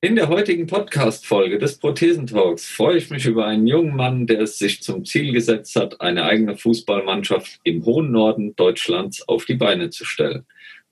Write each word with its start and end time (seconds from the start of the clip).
In 0.00 0.14
der 0.14 0.28
heutigen 0.28 0.68
Podcast-Folge 0.68 1.58
des 1.58 1.80
Prothesentalks 1.80 2.68
freue 2.68 2.98
ich 2.98 3.10
mich 3.10 3.26
über 3.26 3.46
einen 3.46 3.66
jungen 3.66 3.96
Mann, 3.96 4.28
der 4.28 4.42
es 4.42 4.56
sich 4.56 4.80
zum 4.80 5.04
Ziel 5.04 5.32
gesetzt 5.32 5.74
hat, 5.74 6.00
eine 6.00 6.22
eigene 6.22 6.56
Fußballmannschaft 6.56 7.58
im 7.64 7.84
hohen 7.84 8.12
Norden 8.12 8.54
Deutschlands 8.54 9.26
auf 9.26 9.44
die 9.44 9.56
Beine 9.56 9.90
zu 9.90 10.04
stellen. 10.04 10.46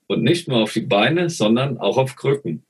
Und 0.07 0.23
nicht 0.23 0.49
nur 0.49 0.61
auf 0.61 0.73
die 0.73 0.81
Beine, 0.81 1.29
sondern 1.29 1.77
auch 1.77 1.97
auf 1.97 2.17
Krücken. 2.17 2.65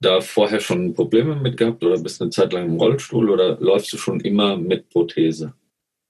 da 0.00 0.20
vorher 0.20 0.58
schon 0.58 0.92
Probleme 0.92 1.36
mit 1.36 1.56
gehabt 1.56 1.84
oder 1.84 2.00
bist 2.00 2.20
eine 2.20 2.32
Zeit 2.32 2.52
lang 2.52 2.66
im 2.66 2.78
Rollstuhl 2.78 3.30
oder 3.30 3.56
läufst 3.60 3.92
du 3.92 3.96
schon 3.96 4.18
immer 4.18 4.56
mit 4.56 4.88
Prothese? 4.88 5.54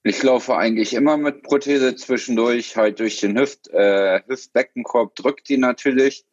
Ich 0.01 0.23
laufe 0.23 0.57
eigentlich 0.57 0.95
immer 0.95 1.17
mit 1.17 1.43
Prothese 1.43 1.95
zwischendurch, 1.95 2.77
halt 2.77 2.99
durch 2.99 3.19
den 3.19 3.37
Hüft, 3.37 3.67
äh, 3.67 4.21
Hüftbeckenkorb 4.25 5.13
drückt 5.15 5.49
die 5.49 5.57
natürlich. 5.57 6.25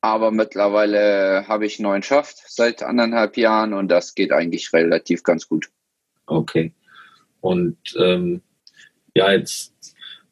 Aber 0.00 0.32
mittlerweile 0.32 1.46
habe 1.46 1.64
ich 1.64 1.78
neuen 1.78 2.02
Schaft 2.02 2.42
seit 2.44 2.82
anderthalb 2.82 3.36
Jahren 3.36 3.72
und 3.72 3.86
das 3.86 4.16
geht 4.16 4.32
eigentlich 4.32 4.72
relativ 4.72 5.22
ganz 5.22 5.48
gut. 5.48 5.70
Okay. 6.26 6.72
Und 7.40 7.78
ähm, 7.96 8.42
ja, 9.14 9.30
jetzt 9.30 9.72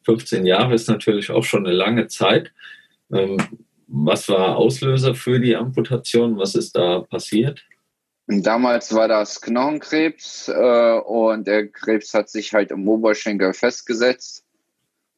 15 0.03 0.45
Jahre 0.45 0.73
ist 0.73 0.89
natürlich 0.89 1.31
auch 1.31 1.45
schon 1.45 1.65
eine 1.65 1.73
lange 1.73 2.07
Zeit. 2.07 2.51
Ähm, 3.11 3.37
was 3.87 4.27
war 4.29 4.57
Auslöser 4.57 5.15
für 5.15 5.39
die 5.39 5.55
Amputation? 5.55 6.37
Was 6.37 6.55
ist 6.55 6.75
da 6.75 7.01
passiert? 7.01 7.63
Damals 8.27 8.93
war 8.95 9.07
das 9.07 9.39
Knochenkrebs 9.39 10.47
äh, 10.47 10.99
und 10.99 11.45
der 11.45 11.67
Krebs 11.67 12.13
hat 12.13 12.29
sich 12.29 12.53
halt 12.53 12.71
im 12.71 12.87
Oberschenkel 12.87 13.53
festgesetzt. 13.53 14.43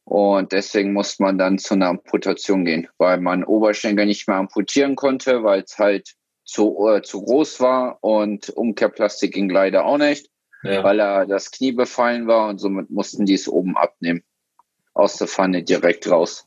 Und 0.03 0.51
deswegen 0.51 0.93
musste 0.93 1.23
man 1.23 1.37
dann 1.37 1.57
zu 1.57 1.73
einer 1.73 1.87
Amputation 1.87 2.65
gehen, 2.65 2.87
weil 2.97 3.19
man 3.19 3.43
Oberschenkel 3.43 4.05
nicht 4.05 4.27
mehr 4.27 4.37
amputieren 4.37 4.95
konnte, 4.95 5.43
weil 5.43 5.63
es 5.63 5.77
halt 5.77 6.15
zu, 6.45 6.87
äh, 6.87 7.01
zu 7.01 7.23
groß 7.23 7.59
war 7.59 7.97
und 8.01 8.49
Umkehrplastik 8.49 9.33
ging 9.33 9.49
leider 9.49 9.85
auch 9.85 9.97
nicht, 9.97 10.29
ja. 10.63 10.81
weil 10.83 10.99
er 10.99 11.25
das 11.25 11.51
Knie 11.51 11.73
befallen 11.73 12.25
war 12.25 12.47
und 12.47 12.59
somit 12.59 12.89
mussten 12.89 13.25
die 13.25 13.33
es 13.33 13.49
oben 13.49 13.75
abnehmen. 13.75 14.23
Aus 14.93 15.17
der 15.17 15.27
Pfanne 15.27 15.63
direkt 15.63 16.09
raus. 16.09 16.46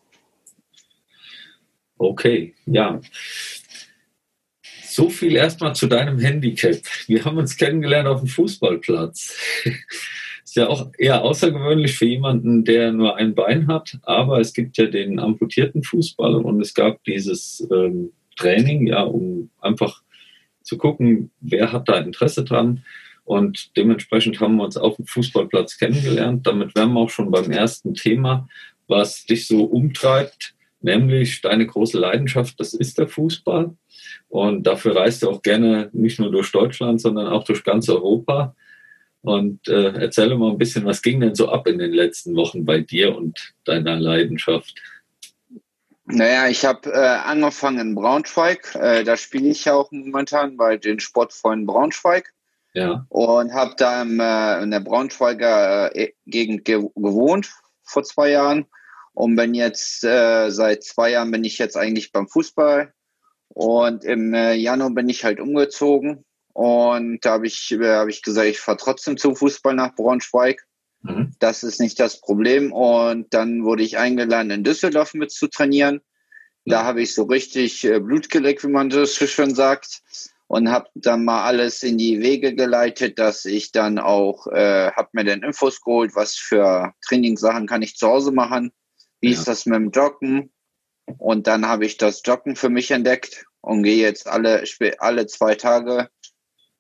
Okay, 2.01 2.55
ja. 2.65 2.99
So 4.85 5.11
viel 5.11 5.37
erstmal 5.37 5.75
zu 5.75 5.87
deinem 5.87 6.19
Handicap. 6.19 6.81
Wir 7.07 7.23
haben 7.27 7.37
uns 7.37 7.59
kennengelernt 7.59 8.09
auf 8.09 8.21
dem 8.21 8.29
Fußballplatz. 8.29 9.37
Ist 10.45 10.57
ja 10.57 10.69
auch 10.69 10.91
eher 10.97 11.21
außergewöhnlich 11.21 11.99
für 11.99 12.07
jemanden, 12.07 12.65
der 12.65 12.93
nur 12.93 13.17
ein 13.17 13.35
Bein 13.35 13.69
hat, 13.69 13.99
aber 14.05 14.41
es 14.41 14.55
gibt 14.55 14.79
ja 14.79 14.87
den 14.87 15.19
amputierten 15.19 15.83
Fußball 15.83 16.37
und 16.37 16.63
es 16.63 16.73
gab 16.73 17.05
dieses 17.05 17.69
ähm, 17.71 18.13
Training, 18.37 18.87
ja, 18.87 19.03
um 19.03 19.51
einfach 19.61 20.03
zu 20.63 20.79
gucken, 20.79 21.31
wer 21.41 21.71
hat 21.71 21.91
da 21.91 21.99
Interesse 21.99 22.45
dran. 22.45 22.83
Und 23.25 23.77
dementsprechend 23.77 24.41
haben 24.41 24.57
wir 24.57 24.65
uns 24.65 24.79
auf 24.79 24.97
dem 24.97 25.05
Fußballplatz 25.05 25.77
kennengelernt. 25.77 26.47
Damit 26.47 26.75
wären 26.75 26.95
wir 26.95 27.01
auch 27.01 27.11
schon 27.11 27.31
beim 27.31 27.51
ersten 27.51 27.93
Thema, 27.93 28.49
was 28.89 29.27
dich 29.27 29.47
so 29.47 29.65
umtreibt 29.65 30.55
nämlich 30.81 31.41
deine 31.41 31.67
große 31.67 31.99
Leidenschaft, 31.99 32.59
das 32.59 32.75
ist 32.75 32.99
der 32.99 33.09
Fußball. 33.09 33.75
Und 34.29 34.67
dafür 34.67 34.97
reist 34.97 35.23
du 35.23 35.31
auch 35.31 35.43
gerne 35.43 35.91
nicht 35.93 36.19
nur 36.19 36.31
durch 36.31 36.51
Deutschland, 36.53 37.01
sondern 37.01 37.27
auch 37.29 37.45
durch 37.45 37.65
ganz 37.65 37.89
Europa. 37.89 38.55
Und 39.23 39.69
äh, 39.69 39.93
erzähle 40.01 40.37
mal 40.37 40.51
ein 40.51 40.59
bisschen, 40.59 40.85
was 40.85 41.03
ging 41.03 41.21
denn 41.21 41.35
so 41.35 41.49
ab 41.49 41.67
in 41.67 41.79
den 41.79 41.93
letzten 41.93 42.35
Wochen 42.37 42.65
bei 42.65 42.81
dir 42.81 43.17
und 43.17 43.53
deiner 43.65 43.99
Leidenschaft? 43.99 44.75
Naja, 46.07 46.49
ich 46.49 46.65
habe 46.65 46.91
äh, 46.91 46.99
angefangen 46.99 47.79
in 47.79 47.95
Braunschweig. 47.95 48.75
Äh, 48.75 49.05
da 49.05 49.17
spiele 49.17 49.49
ich 49.49 49.65
ja 49.67 49.75
auch 49.75 49.91
momentan 49.93 50.57
bei 50.57 50.77
den 50.77 51.01
Sportfreunden 51.01 51.67
Braunschweig. 51.67 52.33
Ja. 52.73 53.05
Und 53.09 53.53
habe 53.53 53.75
da 53.77 54.03
im, 54.03 54.21
äh, 54.21 54.63
in 54.63 54.71
der 54.71 54.81
Braunschweiger 54.81 55.95
äh, 55.95 56.13
Gegend 56.27 56.65
ge 56.65 56.79
gewohnt 56.95 57.51
vor 57.83 58.05
zwei 58.05 58.31
Jahren 58.31 58.67
und 59.15 59.37
bin 59.37 59.55
jetzt 59.55 60.05
äh, 60.05 60.51
seit 60.51 60.85
zwei 60.85 61.11
Jahren 61.11 61.31
bin 61.31 61.45
ich 61.45 61.59
jetzt 61.59 61.77
eigentlich 61.77 62.13
beim 62.13 62.29
Fußball. 62.29 62.93
Und 63.49 64.05
im 64.05 64.33
äh, 64.33 64.55
Januar 64.55 64.91
bin 64.91 65.09
ich 65.09 65.25
halt 65.25 65.41
umgezogen. 65.41 66.25
Und 66.53 67.25
da 67.25 67.33
habe 67.33 67.47
ich, 67.47 67.73
äh, 67.73 67.97
hab 67.97 68.09
ich 68.09 68.23
gesagt, 68.23 68.49
ich 68.49 68.61
fahre 68.61 68.79
trotzdem 68.79 69.17
zum 69.17 69.37
Fußball 69.37 69.75
nach 69.75 69.95
Braunschweig. 69.95 70.65
Mhm. 71.03 71.35
Das 71.39 71.63
ist 71.63 71.81
nicht 71.81 71.99
das 71.99 72.21
Problem. 72.21 72.73
Und 72.73 73.35
dann 73.35 73.65
wurde 73.65 73.83
ich 73.83 73.99
eingeladen, 73.99 74.51
in 74.51 74.65
Düsseldorf 74.65 75.15
mit 75.15 75.33
zu 75.33 75.49
trainieren. 75.49 76.01
Da 76.65 76.85
habe 76.85 77.03
ich 77.03 77.15
so 77.15 77.25
richtig 77.25 77.85
äh, 77.85 77.99
Blut 77.99 78.31
geleckt, 78.31 78.63
wie 78.63 78.69
man 78.69 78.91
das 78.91 79.15
so 79.15 79.27
schön 79.27 79.55
sagt. 79.55 80.03
Und 80.47 80.71
habe 80.71 80.89
dann 80.95 81.25
mal 81.25 81.45
alles 81.45 81.85
in 81.85 81.97
die 81.97 82.21
Wege 82.21 82.55
geleitet, 82.57 83.21
dass 83.21 83.45
ich 83.45 83.71
dann 83.71 84.01
auch, 84.01 84.49
äh, 84.49 84.91
habe 84.91 85.09
mir 85.13 85.25
dann 85.25 85.45
Infos 85.45 85.81
geholt, 85.81 86.17
was 86.17 86.35
für 86.35 86.93
Trainingssachen 87.07 87.69
kann 87.69 87.83
ich 87.83 87.97
zu 87.97 88.09
Hause 88.09 88.33
machen 88.33 88.73
wie 89.21 89.31
ja. 89.31 89.39
ist 89.39 89.49
das 89.49 89.67
mit 89.67 89.77
dem 89.77 89.91
Joggen? 89.91 90.51
Und 91.19 91.47
dann 91.47 91.67
habe 91.67 91.85
ich 91.85 91.97
das 91.97 92.23
Joggen 92.25 92.57
für 92.57 92.69
mich 92.69 92.91
entdeckt 92.91 93.45
und 93.61 93.83
gehe 93.83 93.97
jetzt 93.97 94.29
alle, 94.29 94.65
alle 94.99 95.27
zwei 95.27 95.55
Tage 95.55 96.09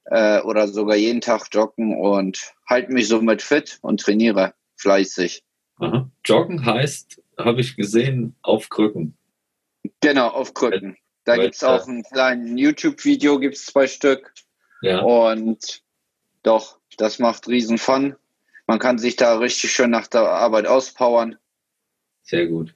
äh, 0.04 0.40
oder 0.42 0.68
sogar 0.68 0.96
jeden 0.96 1.20
Tag 1.20 1.48
joggen 1.52 1.96
und 1.98 2.52
halte 2.68 2.92
mich 2.92 3.08
somit 3.08 3.42
fit 3.42 3.78
und 3.82 4.00
trainiere 4.00 4.54
fleißig. 4.76 5.42
Aha. 5.76 6.10
Joggen 6.24 6.64
heißt, 6.64 7.22
habe 7.38 7.60
ich 7.60 7.76
gesehen, 7.76 8.36
auf 8.42 8.68
Krücken. 8.68 9.16
Genau, 10.00 10.28
auf 10.28 10.54
Krücken. 10.54 10.96
Da 11.24 11.36
gibt 11.36 11.54
es 11.54 11.64
auch 11.64 11.86
ein 11.86 12.02
kleines 12.02 12.58
YouTube-Video, 12.58 13.38
gibt 13.38 13.56
es 13.56 13.66
zwei 13.66 13.86
Stück. 13.86 14.32
Ja. 14.82 15.00
Und 15.00 15.82
doch, 16.42 16.78
das 16.96 17.18
macht 17.18 17.48
riesen 17.48 17.78
Fun. 17.78 18.16
Man 18.66 18.78
kann 18.78 18.98
sich 18.98 19.16
da 19.16 19.38
richtig 19.38 19.72
schön 19.72 19.90
nach 19.90 20.06
der 20.06 20.22
Arbeit 20.22 20.66
auspowern. 20.66 21.36
Sehr 22.22 22.46
gut. 22.46 22.74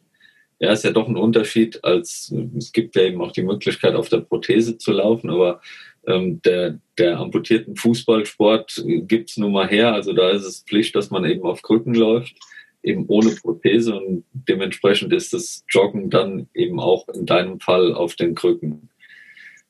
Ja, 0.58 0.72
ist 0.72 0.84
ja 0.84 0.92
doch 0.92 1.08
ein 1.08 1.16
Unterschied, 1.16 1.82
als 1.84 2.32
es 2.56 2.72
gibt 2.72 2.96
ja 2.96 3.02
eben 3.02 3.20
auch 3.20 3.32
die 3.32 3.42
Möglichkeit, 3.42 3.94
auf 3.94 4.08
der 4.08 4.18
Prothese 4.18 4.78
zu 4.78 4.92
laufen, 4.92 5.30
aber 5.30 5.60
Ähm, 6.06 6.42
der, 6.42 6.78
der 6.98 7.18
amputierten 7.18 7.76
Fußballsport 7.76 8.84
gibt 9.08 9.30
es 9.30 9.38
nun 9.38 9.52
mal 9.52 9.66
her. 9.66 9.94
Also 9.94 10.12
da 10.12 10.32
ist 10.32 10.44
es 10.44 10.62
Pflicht, 10.62 10.94
dass 10.94 11.08
man 11.08 11.24
eben 11.24 11.44
auf 11.44 11.62
Krücken 11.62 11.94
läuft, 11.94 12.36
eben 12.82 13.06
ohne 13.08 13.30
Prothese 13.30 13.94
und 13.96 14.24
dementsprechend 14.34 15.14
ist 15.14 15.32
das 15.32 15.64
Joggen 15.66 16.10
dann 16.10 16.50
eben 16.52 16.78
auch 16.78 17.08
in 17.08 17.24
deinem 17.24 17.58
Fall 17.58 17.94
auf 17.94 18.16
den 18.16 18.34
Krücken. 18.34 18.90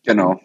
Genau. 0.04 0.40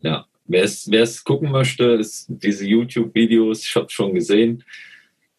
Ja, 0.00 0.24
wer 0.46 0.64
es 0.64 1.24
gucken 1.24 1.50
möchte, 1.50 1.84
ist 2.00 2.24
diese 2.28 2.66
YouTube-Videos, 2.66 3.66
ich 3.66 3.76
habe 3.76 3.88
es 3.88 3.92
schon 3.92 4.14
gesehen, 4.14 4.64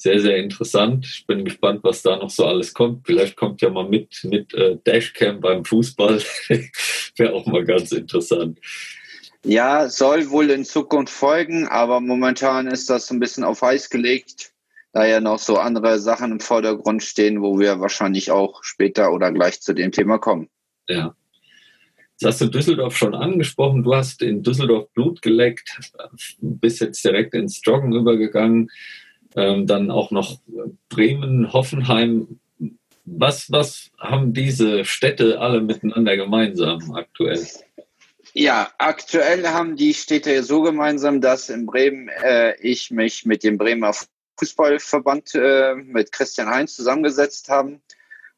sehr, 0.03 0.19
sehr 0.19 0.35
interessant. 0.35 1.05
Ich 1.05 1.25
bin 1.25 1.45
gespannt, 1.45 1.81
was 1.83 2.01
da 2.01 2.17
noch 2.17 2.29
so 2.29 2.45
alles 2.45 2.73
kommt. 2.73 3.07
Vielleicht 3.07 3.37
kommt 3.37 3.61
ja 3.61 3.69
mal 3.69 3.87
mit, 3.87 4.21
mit 4.25 4.53
äh, 4.53 4.77
Dashcam 4.85 5.39
beim 5.39 5.63
Fußball. 5.63 6.21
Wäre 7.15 7.33
auch 7.33 7.45
mal 7.45 7.63
ganz 7.63 7.93
interessant. 7.93 8.59
Ja, 9.45 9.87
soll 9.87 10.29
wohl 10.29 10.49
in 10.49 10.65
Zukunft 10.65 11.13
folgen, 11.13 11.69
aber 11.69 12.01
momentan 12.01 12.67
ist 12.67 12.89
das 12.89 13.09
ein 13.11 13.21
bisschen 13.21 13.45
auf 13.45 13.63
Eis 13.63 13.89
gelegt, 13.89 14.51
da 14.91 15.05
ja 15.05 15.21
noch 15.21 15.39
so 15.39 15.55
andere 15.55 15.97
Sachen 15.99 16.33
im 16.33 16.39
Vordergrund 16.41 17.01
stehen, 17.01 17.41
wo 17.41 17.57
wir 17.57 17.79
wahrscheinlich 17.79 18.29
auch 18.29 18.61
später 18.61 19.13
oder 19.13 19.31
gleich 19.31 19.61
zu 19.61 19.73
dem 19.73 19.93
Thema 19.93 20.17
kommen. 20.17 20.49
Ja. 20.89 21.15
Das 22.19 22.33
hast 22.33 22.41
du 22.41 22.47
Düsseldorf 22.47 22.97
schon 22.97 23.15
angesprochen. 23.15 23.83
Du 23.83 23.95
hast 23.95 24.21
in 24.21 24.43
Düsseldorf 24.43 24.91
Blut 24.91 25.21
geleckt, 25.21 25.79
bist 26.39 26.81
jetzt 26.81 27.03
direkt 27.05 27.33
ins 27.33 27.61
Joggen 27.63 27.93
übergegangen. 27.93 28.69
Ähm, 29.35 29.67
dann 29.67 29.91
auch 29.91 30.11
noch 30.11 30.39
Bremen, 30.89 31.51
Hoffenheim. 31.53 32.39
Was, 33.05 33.51
was 33.51 33.91
haben 33.99 34.33
diese 34.33 34.85
Städte 34.85 35.39
alle 35.39 35.61
miteinander 35.61 36.15
gemeinsam 36.15 36.93
aktuell? 36.95 37.45
Ja, 38.33 38.71
aktuell 38.77 39.47
haben 39.47 39.75
die 39.75 39.93
Städte 39.93 40.41
so 40.43 40.61
gemeinsam, 40.61 41.21
dass 41.21 41.49
in 41.49 41.65
Bremen 41.65 42.07
äh, 42.07 42.55
ich 42.61 42.89
mich 42.89 43.25
mit 43.25 43.43
dem 43.43 43.57
Bremer 43.57 43.93
Fußballverband 44.39 45.35
äh, 45.35 45.75
mit 45.75 46.11
Christian 46.11 46.49
Heinz 46.49 46.75
zusammengesetzt 46.75 47.49
habe. 47.49 47.79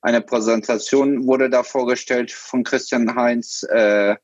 Eine 0.01 0.21
Präsentation 0.21 1.25
wurde 1.25 1.49
da 1.49 1.63
vorgestellt 1.63 2.31
von 2.31 2.63
Christian 2.63 3.15
Heinz. 3.15 3.63
Äh, 3.63 4.15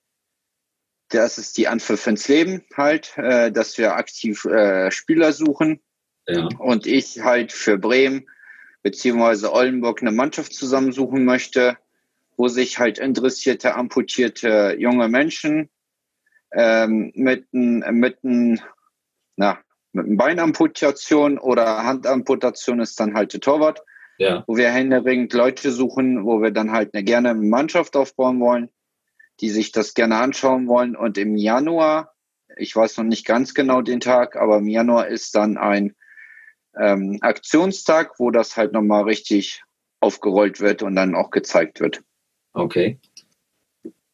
das 1.10 1.38
ist 1.38 1.58
die 1.58 1.68
Anpfiff 1.68 2.06
ins 2.08 2.28
Leben 2.28 2.64
halt, 2.76 3.18
äh, 3.18 3.52
dass 3.52 3.78
wir 3.78 3.96
aktiv 3.96 4.46
äh, 4.46 4.92
Spieler 4.92 5.34
suchen. 5.34 5.80
Ja. 6.28 6.48
Und 6.60 6.86
ich 6.86 7.22
halt 7.22 7.52
für 7.52 7.78
Bremen 7.78 8.28
beziehungsweise 8.84 9.54
Oldenburg 9.54 10.02
eine 10.02 10.12
Mannschaft 10.12 10.54
zusammensuchen 10.54 11.26
möchte, 11.26 11.78
wo 12.38 12.48
sich 12.48 12.80
halt 12.80 12.98
interessierte, 12.98 13.76
amputierte 13.76 14.76
junge 14.80 15.08
Menschen 15.08 15.70
ähm, 16.54 17.12
mit, 17.16 17.48
mit, 17.52 18.18
na, 18.24 19.60
mit 19.94 20.06
einer 20.06 20.18
Beinamputation 20.18 21.38
oder 21.38 21.84
Handamputation 21.84 22.80
ist 22.80 23.00
dann 23.00 23.14
halt 23.14 23.34
der 23.34 23.42
Torwart, 23.42 23.82
ja. 24.18 24.44
wo 24.48 24.58
wir 24.58 24.70
händeringend 24.70 25.34
Leute 25.34 25.72
suchen, 25.72 26.26
wo 26.26 26.42
wir 26.42 26.52
dann 26.52 26.72
halt 26.72 26.94
eine 26.94 27.04
gerne 27.04 27.34
Mannschaft 27.36 27.96
aufbauen 27.96 28.40
wollen, 28.40 28.70
die 29.40 29.50
sich 29.50 29.72
das 29.72 29.94
gerne 29.94 30.18
anschauen 30.18 30.68
wollen. 30.68 30.96
Und 30.96 31.18
im 31.18 31.36
Januar, 31.36 32.14
ich 32.58 32.76
weiß 32.76 32.98
noch 32.98 33.06
nicht 33.06 33.26
ganz 33.26 33.54
genau 33.54 33.82
den 33.82 34.00
Tag, 34.00 34.36
aber 34.36 34.58
im 34.58 34.68
Januar 34.68 35.08
ist 35.08 35.36
dann 35.36 35.58
ein 35.58 35.96
ähm, 36.80 37.18
Aktionstag, 37.22 38.20
wo 38.20 38.32
das 38.32 38.58
halt 38.58 38.74
nochmal 38.74 39.04
richtig 39.04 39.64
aufgerollt 40.00 40.60
wird 40.60 40.84
und 40.84 40.96
dann 40.96 41.16
auch 41.16 41.30
gezeigt 41.30 41.80
wird. 41.80 42.02
Okay. 42.54 43.00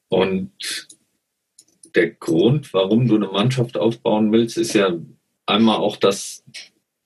Und 0.09 0.51
der 1.95 2.11
Grund, 2.11 2.73
warum 2.73 3.07
du 3.07 3.15
eine 3.15 3.27
Mannschaft 3.27 3.77
aufbauen 3.77 4.31
willst, 4.31 4.57
ist 4.57 4.73
ja 4.73 4.97
einmal 5.45 5.77
auch, 5.77 5.97
dass 5.97 6.43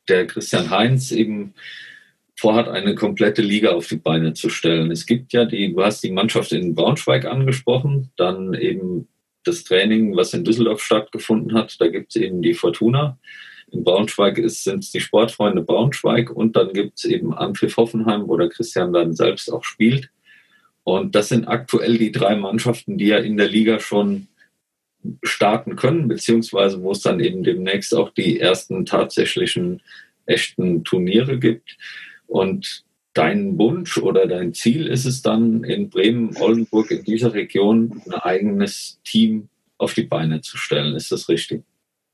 der 0.08 0.28
Christian 0.28 0.70
Heinz 0.70 1.12
eben 1.12 1.54
vorhat, 2.36 2.68
eine 2.68 2.96
komplette 2.96 3.44
Liga 3.44 3.70
auf 3.70 3.88
die 3.88 3.98
Beine 3.98 4.34
zu 4.34 4.50
stellen. 4.50 4.90
Es 4.92 5.06
gibt 5.06 5.32
ja 5.32 5.46
die, 5.46 5.74
du 5.74 5.84
hast 5.84 6.04
die 6.04 6.12
Mannschaft 6.12 6.52
in 6.52 6.74
Braunschweig 6.74 7.26
angesprochen, 7.26 8.12
dann 8.18 8.56
eben 8.56 9.08
das 9.44 9.64
Training, 9.64 10.16
was 10.16 10.34
in 10.34 10.44
Düsseldorf 10.44 10.82
stattgefunden 10.82 11.56
hat. 11.56 11.80
Da 11.80 11.88
gibt 11.88 12.16
es 12.16 12.22
eben 12.22 12.42
die 12.42 12.56
Fortuna. 12.56 13.20
In 13.72 13.84
Braunschweig 13.84 14.42
sind 14.50 14.84
es 14.84 14.92
die 14.92 15.00
Sportfreunde 15.00 15.62
Braunschweig 15.62 16.30
und 16.30 16.56
dann 16.56 16.74
gibt 16.74 17.00
es 17.00 17.06
eben 17.06 17.34
Ampfiff 17.34 17.78
Hoffenheim, 17.78 18.28
wo 18.28 18.38
der 18.38 18.50
Christian 18.50 18.92
dann 18.92 19.14
selbst 19.14 19.52
auch 19.52 19.64
spielt. 19.64 20.10
Und 20.84 21.16
das 21.16 21.30
sind 21.30 21.48
aktuell 21.48 21.98
die 21.98 22.12
drei 22.12 22.36
Mannschaften, 22.36 22.98
die 22.98 23.08
ja 23.08 23.18
in 23.18 23.38
der 23.38 23.48
Liga 23.48 23.80
schon 23.80 24.28
starten 25.24 25.76
können, 25.76 26.08
beziehungsweise 26.08 26.82
wo 26.82 26.92
es 26.92 27.02
dann 27.02 27.20
eben 27.20 27.44
demnächst 27.44 27.96
auch 27.96 28.10
die 28.10 28.40
ersten 28.40 28.86
tatsächlichen 28.86 29.82
echten 30.26 30.84
Turniere 30.84 31.40
gibt. 31.40 31.78
Und 32.28 32.84
dein 33.14 33.58
Wunsch 33.58 33.98
oder 33.98 34.28
dein 34.28 34.54
Ziel 34.54 34.88
ist 34.88 35.06
es 35.06 35.22
dann, 35.22 35.64
in 35.64 35.90
Bremen, 35.90 36.36
Oldenburg, 36.38 36.92
in 36.92 37.04
dieser 37.04 37.34
Region 37.34 38.02
ein 38.06 38.14
eigenes 38.14 39.00
Team 39.04 39.50
auf 39.78 39.94
die 39.94 40.04
Beine 40.04 40.42
zu 40.42 40.58
stellen. 40.58 40.96
Ist 40.96 41.12
das 41.12 41.30
richtig? 41.30 41.64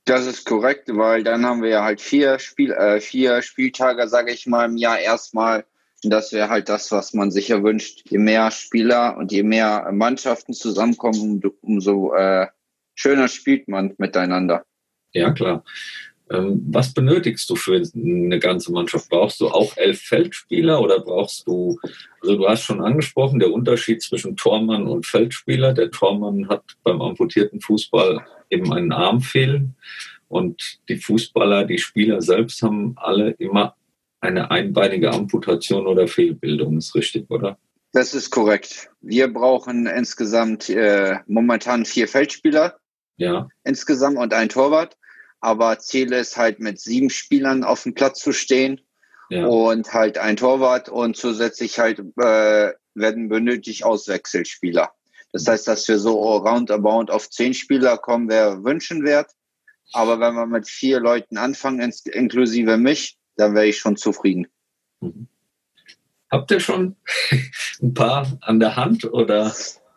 Das 0.07 0.25
ist 0.25 0.45
korrekt, 0.45 0.89
weil 0.91 1.23
dann 1.23 1.45
haben 1.45 1.61
wir 1.61 1.69
ja 1.69 1.83
halt 1.83 2.01
vier, 2.01 2.39
Spiel, 2.39 2.71
äh, 2.71 2.99
vier 2.99 3.41
Spieltage, 3.41 4.07
sage 4.07 4.31
ich 4.31 4.47
mal, 4.47 4.65
im 4.65 4.77
Jahr 4.77 4.99
erstmal 4.99 5.65
und 6.03 6.11
das 6.11 6.31
wäre 6.31 6.49
halt 6.49 6.69
das, 6.69 6.91
was 6.91 7.13
man 7.13 7.31
sich 7.31 7.47
ja 7.47 7.63
wünscht. 7.63 8.03
Je 8.09 8.19
mehr 8.19 8.51
Spieler 8.51 9.17
und 9.17 9.31
je 9.31 9.43
mehr 9.43 9.89
Mannschaften 9.91 10.53
zusammenkommen, 10.53 11.41
umso 11.61 12.13
äh, 12.13 12.47
schöner 12.93 13.27
spielt 13.27 13.67
man 13.67 13.93
miteinander. 13.97 14.63
Ja, 15.13 15.31
klar. 15.31 15.63
Ähm, 16.29 16.61
was 16.69 16.93
benötigst 16.93 17.49
du 17.49 17.55
für 17.55 17.81
eine 17.95 18.39
ganze 18.39 18.71
Mannschaft? 18.71 19.09
Brauchst 19.09 19.39
du 19.39 19.47
auch 19.47 19.75
elf 19.77 20.01
Feldspieler 20.01 20.81
oder 20.81 20.99
brauchst 20.99 21.47
du, 21.47 21.79
also 22.21 22.35
du 22.35 22.47
hast 22.47 22.63
schon 22.63 22.81
angesprochen, 22.81 23.39
der 23.39 23.51
Unterschied 23.51 24.03
zwischen 24.03 24.35
Tormann 24.35 24.87
und 24.87 25.05
Feldspieler. 25.05 25.73
Der 25.73 25.89
Tormann 25.89 26.47
hat 26.49 26.63
beim 26.83 27.01
amputierten 27.01 27.61
Fußball 27.61 28.25
eben 28.49 28.71
einen 28.73 28.91
Arm 28.91 29.21
fehlen 29.21 29.75
und 30.27 30.79
die 30.89 30.97
Fußballer, 30.97 31.65
die 31.65 31.77
Spieler 31.77 32.21
selbst 32.21 32.61
haben 32.61 32.93
alle 32.97 33.31
immer 33.31 33.75
eine 34.19 34.51
einbeinige 34.51 35.11
Amputation 35.11 35.87
oder 35.87 36.07
Fehlbildung, 36.07 36.77
ist 36.77 36.95
richtig, 36.95 37.29
oder? 37.29 37.57
Das 37.93 38.13
ist 38.13 38.31
korrekt. 38.31 38.89
Wir 39.01 39.31
brauchen 39.31 39.87
insgesamt 39.87 40.69
äh, 40.69 41.17
momentan 41.27 41.85
vier 41.85 42.07
Feldspieler. 42.07 42.77
Ja. 43.17 43.47
Insgesamt 43.63 44.17
und 44.17 44.33
ein 44.33 44.49
Torwart. 44.49 44.97
Aber 45.39 45.79
Ziel 45.79 46.11
ist 46.13 46.35
halt 46.35 46.59
mit 46.59 46.79
sieben 46.79 47.09
Spielern 47.09 47.63
auf 47.63 47.83
dem 47.83 47.93
Platz 47.93 48.19
zu 48.19 48.33
stehen 48.33 48.81
ja. 49.29 49.45
und 49.45 49.93
halt 49.93 50.17
ein 50.17 50.35
Torwart 50.35 50.89
und 50.89 51.15
zusätzlich 51.15 51.79
halt 51.79 51.99
äh, 52.17 52.73
werden 52.95 53.29
benötigt 53.29 53.83
Auswechselspieler. 53.83 54.91
Das 55.33 55.47
heißt, 55.47 55.67
dass 55.67 55.87
wir 55.87 55.99
so 55.99 56.19
roundabout 56.37 57.11
auf 57.11 57.29
zehn 57.29 57.53
Spieler 57.53 57.97
kommen, 57.97 58.29
wäre 58.29 58.63
wünschenwert. 58.63 59.31
Aber 59.93 60.19
wenn 60.19 60.35
wir 60.35 60.45
mit 60.45 60.67
vier 60.67 60.99
Leuten 60.99 61.37
anfangen, 61.37 61.93
inklusive 62.05 62.77
mich, 62.77 63.17
dann 63.35 63.55
wäre 63.55 63.67
ich 63.67 63.77
schon 63.77 63.97
zufrieden. 63.97 64.47
Mhm. 64.99 65.27
Habt 66.29 66.51
ihr 66.51 66.59
schon 66.59 66.95
ein 67.81 67.93
paar 67.93 68.37
an 68.41 68.59
der 68.59 68.75
Hand 68.75 69.05
oder? 69.05 69.53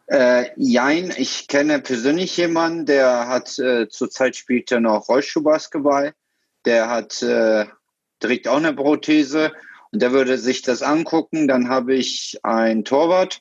Äh, 0.06 0.50
jein, 0.56 1.12
ich 1.16 1.49
kenne 1.49 1.80
persönlich 1.80 2.37
jemanden, 2.37 2.87
der 2.87 3.28
hat 3.28 3.58
äh, 3.58 3.88
zurzeit 3.88 4.37
spielt 4.37 4.70
er 4.70 4.80
noch 4.80 5.08
Rollschuhbasketball. 5.08 6.14
Der 6.64 6.88
hat 6.88 7.22
äh, 7.22 7.66
trägt 8.20 8.46
auch 8.46 8.58
eine 8.58 8.75
Prothese 8.75 9.52
und 9.92 10.02
der 10.02 10.12
würde 10.12 10.38
sich 10.38 10.62
das 10.62 10.82
angucken. 10.82 11.49
Dann 11.49 11.68
habe 11.68 11.94
ich 11.94 12.38
einen 12.42 12.84
Torwart 12.84 13.40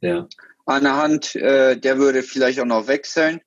ja. 0.00 0.28
An 0.68 0.84
der 0.84 0.96
Hand, 0.96 1.34
äh, 1.34 1.76
der 1.76 1.98
würde 1.98 2.22
vielleicht 2.22 2.60
auch 2.60 2.66
noch 2.66 2.88
wechseln, 2.88 3.40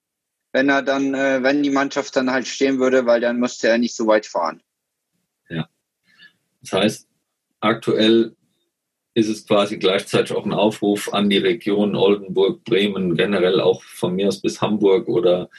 wenn 0.52 0.70
er 0.70 0.82
dann, 0.82 1.14
äh, 1.14 1.44
wenn 1.44 1.64
die 1.64 1.70
Mannschaft 1.70 2.16
dann 2.16 2.32
halt 2.32 2.48
stehen 2.48 2.80
würde, 2.80 3.06
weil 3.06 3.22
dann 3.22 3.40
müsste 3.40 3.68
er 3.68 3.78
nicht 3.78 3.96
so 3.96 4.08
weit 4.08 4.26
fahren. 4.26 4.62
Das 6.62 6.74
heißt, 6.74 7.08
aktuell 7.60 8.36
ist 9.14 9.28
es 9.28 9.46
quasi 9.46 9.78
gleichzeitig 9.78 10.36
auch 10.36 10.46
ein 10.46 10.54
Aufruf 10.54 11.14
an 11.14 11.30
die 11.30 11.38
Region 11.38 11.96
Oldenburg, 11.96 12.64
Bremen, 12.64 13.16
generell 13.16 13.60
auch 13.60 13.84
von 13.84 14.16
mir 14.16 14.30
aus 14.30 14.42
bis 14.42 14.62
Hamburg 14.62 15.08
oder 15.08 15.50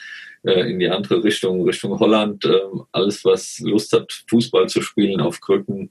äh, 0.43 0.71
in 0.71 0.79
die 0.79 0.89
andere 0.89 1.23
Richtung, 1.23 1.63
Richtung 1.65 1.99
Holland. 1.99 2.45
Äh, 2.45 2.61
alles, 2.93 3.25
was 3.25 3.59
Lust 3.61 3.93
hat, 3.93 4.25
Fußball 4.29 4.69
zu 4.69 4.81
spielen 4.81 5.21
auf 5.21 5.41
Krücken 5.41 5.91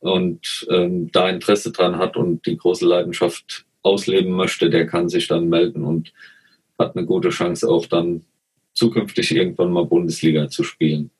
und 0.00 0.66
ähm, 0.70 1.10
da 1.12 1.28
Interesse 1.28 1.72
dran 1.72 1.96
hat 1.96 2.16
und 2.16 2.44
die 2.46 2.56
große 2.56 2.86
Leidenschaft 2.86 3.66
ausleben 3.82 4.32
möchte, 4.32 4.70
der 4.70 4.86
kann 4.86 5.08
sich 5.08 5.28
dann 5.28 5.48
melden 5.48 5.84
und 5.84 6.12
hat 6.78 6.96
eine 6.96 7.06
gute 7.06 7.30
Chance 7.30 7.68
auch 7.68 7.86
dann 7.86 8.24
zukünftig 8.74 9.34
irgendwann 9.34 9.72
mal 9.72 9.84
Bundesliga 9.84 10.48
zu 10.48 10.64
spielen. 10.64 11.10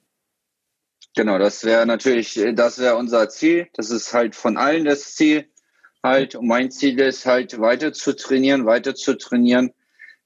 Genau, 1.16 1.38
das 1.38 1.64
wäre 1.64 1.86
natürlich, 1.86 2.40
das 2.54 2.78
wäre 2.78 2.96
unser 2.96 3.28
Ziel. 3.28 3.68
Das 3.74 3.90
ist 3.90 4.12
halt 4.12 4.34
von 4.34 4.56
allen 4.56 4.84
das 4.84 5.14
Ziel. 5.14 5.46
Halt, 6.02 6.34
und 6.34 6.46
mein 6.46 6.70
Ziel 6.70 6.98
ist 7.00 7.26
halt 7.26 7.60
weiter 7.60 7.92
zu 7.92 8.16
trainieren, 8.16 8.64
weiter 8.64 8.94
zu 8.94 9.18
trainieren, 9.18 9.72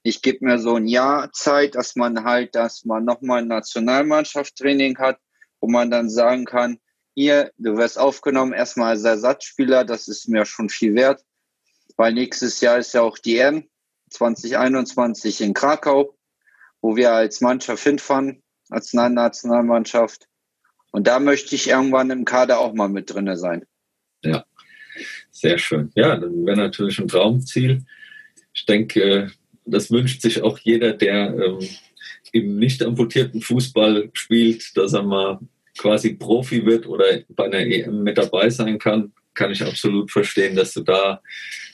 ich 0.07 0.21
gebe 0.21 0.45
mir 0.45 0.59
so 0.59 0.75
ein 0.75 0.85
Jahr 0.85 1.31
Zeit, 1.33 1.73
dass 1.73 1.95
man 1.95 2.23
halt, 2.23 2.53
dass 2.53 2.85
man 2.85 3.05
nochmal 3.05 3.41
ein 3.41 3.47
Nationalmannschaftstraining 3.47 4.99
hat, 4.99 5.17
wo 5.59 5.67
man 5.67 5.89
dann 5.89 6.11
sagen 6.11 6.45
kann, 6.45 6.77
hier, 7.15 7.51
du 7.57 7.75
wirst 7.75 7.97
aufgenommen, 7.97 8.53
erstmal 8.53 8.91
als 8.91 9.03
Ersatzspieler, 9.03 9.83
das 9.83 10.07
ist 10.07 10.29
mir 10.29 10.45
schon 10.45 10.69
viel 10.69 10.93
wert, 10.93 11.23
weil 11.97 12.13
nächstes 12.13 12.61
Jahr 12.61 12.77
ist 12.77 12.93
ja 12.93 13.01
auch 13.01 13.17
die 13.17 13.37
EM 13.37 13.67
2021 14.09 15.41
in 15.41 15.53
Krakau, 15.53 16.15
wo 16.81 16.95
wir 16.95 17.13
als 17.13 17.41
Mannschaft 17.41 17.83
hinfahren, 17.83 18.43
als 18.69 18.93
Nationalmannschaft. 18.93 20.27
Und 20.91 21.07
da 21.07 21.19
möchte 21.19 21.55
ich 21.55 21.69
irgendwann 21.69 22.09
im 22.09 22.25
Kader 22.25 22.59
auch 22.59 22.73
mal 22.73 22.87
mit 22.87 23.13
drinne 23.13 23.37
sein. 23.37 23.65
Ja, 24.23 24.45
sehr 25.31 25.57
schön. 25.57 25.91
Ja, 25.95 26.15
das 26.15 26.31
wäre 26.31 26.57
natürlich 26.57 26.99
ein 26.99 27.07
Traumziel. 27.07 27.85
Ich 28.53 28.65
denke, 28.65 29.31
das 29.65 29.91
wünscht 29.91 30.21
sich 30.21 30.41
auch 30.41 30.57
jeder, 30.59 30.93
der 30.93 31.33
ähm, 31.35 31.59
im 32.31 32.57
nicht 32.57 32.83
amputierten 32.83 33.41
Fußball 33.41 34.09
spielt, 34.13 34.75
dass 34.77 34.93
er 34.93 35.03
mal 35.03 35.39
quasi 35.77 36.13
Profi 36.13 36.65
wird 36.65 36.87
oder 36.87 37.05
bei 37.29 37.45
einer 37.45 37.59
EM 37.59 38.03
mit 38.03 38.17
dabei 38.17 38.49
sein 38.49 38.79
kann, 38.79 39.13
kann 39.35 39.51
ich 39.51 39.63
absolut 39.63 40.11
verstehen, 40.11 40.55
dass 40.55 40.73
du 40.73 40.81
da 40.81 41.21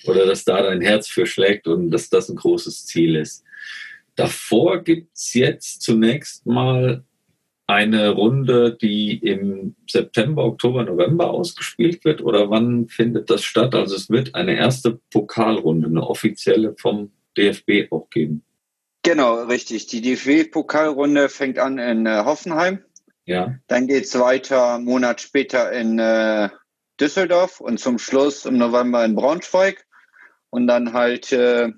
oder 0.06 0.26
dass 0.26 0.44
da 0.44 0.62
dein 0.62 0.82
Herz 0.82 1.08
für 1.08 1.26
schlägt 1.26 1.68
und 1.68 1.92
dass 1.92 2.10
das 2.10 2.30
ein 2.30 2.36
großes 2.36 2.86
Ziel 2.86 3.16
ist. 3.16 3.44
Davor 4.16 4.84
gibt 4.84 5.16
es 5.16 5.34
jetzt 5.34 5.82
zunächst 5.82 6.46
mal 6.46 7.04
eine 7.68 8.10
Runde, 8.10 8.78
die 8.80 9.18
im 9.18 9.76
September, 9.90 10.44
Oktober, 10.44 10.84
November 10.84 11.30
ausgespielt 11.30 12.04
wird 12.04 12.22
oder 12.22 12.50
wann 12.50 12.90
findet 12.90 13.30
das 13.30 13.44
statt? 13.44 13.74
Also 13.74 13.96
es 13.96 14.10
wird 14.10 14.36
eine 14.36 14.58
erste 14.58 15.00
Pokalrunde, 15.10 15.88
eine 15.88 16.06
offizielle 16.06 16.76
vom 16.78 17.12
DFB 17.38 17.92
auch 17.92 18.10
geben. 18.10 18.44
Genau, 19.04 19.44
richtig. 19.44 19.88
Die 19.88 20.02
DFB-Pokalrunde 20.02 21.30
fängt 21.30 21.58
an 21.58 21.80
in 21.80 22.06
äh, 22.06 22.24
Hoffenheim. 22.26 22.84
Ja. 23.26 23.56
Dann 23.68 23.88
geht 23.88 24.04
es 24.04 24.20
weiter 24.20 24.76
einen 24.76 24.86
Monat 24.86 25.22
später 25.22 25.72
in 25.72 25.98
äh, 25.98 26.50
Düsseldorf 27.02 27.60
und 27.60 27.80
zum 27.80 28.00
Schluss 28.00 28.46
im 28.46 28.58
November 28.58 29.04
in 29.04 29.16
Braunschweig. 29.16 29.86
Und 30.52 30.68
dann 30.68 30.94
halt, 30.94 31.32
äh, 31.32 31.72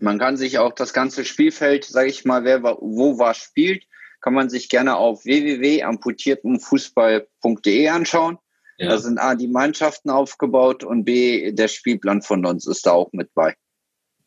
man 0.00 0.18
kann 0.18 0.36
sich 0.36 0.58
auch 0.58 0.72
das 0.72 0.92
ganze 0.92 1.24
Spielfeld, 1.24 1.84
sage 1.84 2.08
ich 2.08 2.24
mal, 2.24 2.44
wer 2.44 2.62
wo 2.62 3.18
was 3.18 3.38
spielt, 3.38 3.84
kann 4.20 4.34
man 4.34 4.50
sich 4.50 4.68
gerne 4.68 4.96
auf 4.96 5.24
www.amputiertenfußball.de 5.24 7.88
anschauen. 7.88 8.38
Ja. 8.78 8.88
Da 8.88 8.98
sind 8.98 9.18
A, 9.18 9.34
die 9.34 9.48
Mannschaften 9.48 10.10
aufgebaut 10.10 10.82
und 10.82 11.04
B, 11.04 11.52
der 11.52 11.68
Spielplan 11.68 12.22
von 12.22 12.44
uns 12.44 12.66
ist 12.66 12.86
da 12.86 12.92
auch 12.92 13.12
mit 13.12 13.32
bei. 13.34 13.54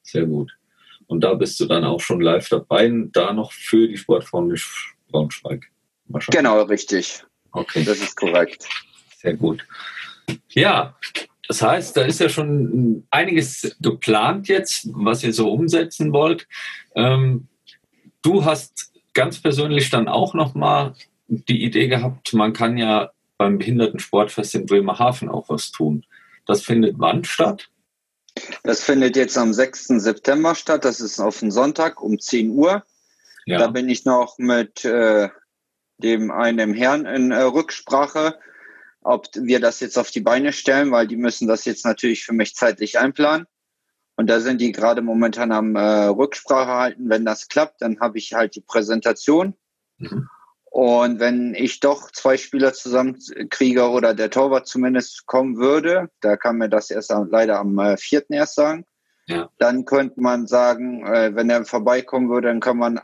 Sehr 0.04 0.26
gut. 0.26 0.56
Und 1.08 1.24
da 1.24 1.34
bist 1.34 1.60
du 1.60 1.66
dann 1.66 1.84
auch 1.84 2.00
schon 2.00 2.22
live 2.22 2.48
dabei, 2.50 2.92
da 3.12 3.34
noch 3.34 3.52
für 3.52 3.88
die 3.88 3.98
Sportfreunde 3.98 4.56
Braunschweig. 5.10 5.66
Genau, 6.32 6.62
richtig. 6.64 7.24
Okay. 7.52 7.84
Das 7.84 8.00
ist 8.00 8.16
korrekt. 8.16 8.68
Sehr 9.18 9.34
gut. 9.34 9.66
Ja, 10.50 10.96
das 11.48 11.62
heißt, 11.62 11.96
da 11.98 12.02
ist 12.02 12.20
ja 12.20 12.30
schon 12.30 13.06
einiges 13.12 13.76
geplant 13.82 14.48
jetzt, 14.48 14.90
was 14.94 15.24
ihr 15.24 15.34
so 15.34 15.52
umsetzen 15.52 16.12
wollt. 16.12 16.48
Ähm, 16.96 17.48
du 18.22 18.46
hast 18.46 18.92
ganz 19.14 19.40
persönlich 19.40 19.90
dann 19.90 20.08
auch 20.08 20.34
nochmal 20.34 20.94
die 21.28 21.64
Idee 21.64 21.88
gehabt, 21.88 22.34
man 22.34 22.54
kann 22.54 22.78
ja 22.78 23.12
beim 23.38 23.58
Behindertensportfest 23.58 24.56
in 24.56 24.66
Bremerhaven 24.66 25.30
auch 25.30 25.50
was 25.50 25.72
tun. 25.72 26.06
Das 26.46 26.62
findet 26.62 26.96
wann 27.00 27.24
statt? 27.24 27.70
Das 28.64 28.84
findet 28.84 29.16
jetzt 29.16 29.38
am 29.38 29.54
6. 29.54 29.88
September 29.88 30.56
statt. 30.56 30.86
Das 30.86 31.00
ist 31.00 31.20
auf 31.20 31.40
den 31.40 31.52
Sonntag 31.52 32.02
um 32.02 32.20
10 32.20 32.52
Uhr. 32.52 32.84
Ja. 33.46 33.60
Da 33.60 33.68
bin 33.68 33.90
ich 33.90 34.06
noch 34.06 34.38
mit 34.38 34.86
äh, 34.86 35.30
dem 35.98 36.32
einem 36.32 36.74
Herrn 36.74 37.06
in 37.06 37.32
äh, 37.32 37.42
Rücksprache, 37.42 38.38
ob 39.06 39.28
wir 39.36 39.60
das 39.60 39.80
jetzt 39.82 40.00
auf 40.00 40.10
die 40.10 40.22
Beine 40.22 40.52
stellen, 40.52 40.92
weil 40.92 41.06
die 41.06 41.16
müssen 41.16 41.48
das 41.48 41.64
jetzt 41.66 41.86
natürlich 41.86 42.26
für 42.26 42.34
mich 42.34 42.56
zeitlich 42.56 42.98
einplanen. 42.98 43.46
Und 44.18 44.30
da 44.30 44.40
sind 44.40 44.62
die 44.62 44.72
gerade 44.72 45.02
momentan 45.02 45.52
am 45.52 45.76
äh, 45.76 46.06
Rücksprache 46.06 46.72
halten. 46.72 47.10
Wenn 47.10 47.24
das 47.24 47.48
klappt, 47.48 47.82
dann 47.82 48.00
habe 48.00 48.18
ich 48.18 48.34
halt 48.34 48.56
die 48.56 48.62
Präsentation. 48.62 49.54
Mhm. 49.98 50.28
Und 50.72 51.20
wenn 51.20 51.54
ich 51.54 51.80
doch 51.82 52.10
zwei 52.12 52.36
Spieler 52.38 52.74
zusammenkriege 52.74 53.90
oder 53.90 54.16
der 54.16 54.32
Torwart 54.32 54.68
zumindest 54.68 55.26
kommen 55.28 55.58
würde, 55.58 56.10
da 56.22 56.36
kann 56.36 56.58
mir 56.58 56.70
das 56.70 56.90
erst 56.90 57.14
leider 57.30 57.60
am 57.60 57.78
äh, 57.78 57.98
vierten 57.98 58.34
erst 58.34 58.56
sagen, 58.56 58.86
ja. 59.28 59.50
dann 59.60 59.86
könnte 59.86 60.20
man 60.20 60.48
sagen, 60.48 61.06
äh, 61.06 61.36
wenn 61.36 61.50
er 61.50 61.64
vorbeikommen 61.66 62.30
würde, 62.30 62.48
dann 62.48 62.60
kann 62.60 62.78
man 62.78 63.00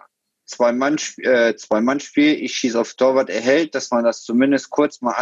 zwei 0.46 0.72
Mann, 0.72 0.98
äh, 1.18 1.56
zwei 1.56 1.80
Mann 1.80 2.00
Spiel, 2.00 2.34
ich 2.44 2.56
schieße 2.56 2.80
auf 2.80 2.96
Torwart 2.96 3.30
erhält, 3.30 3.76
dass 3.76 3.92
man 3.92 4.04
das 4.04 4.24
zumindest 4.24 4.72
kurz 4.72 5.02
mal 5.02 5.14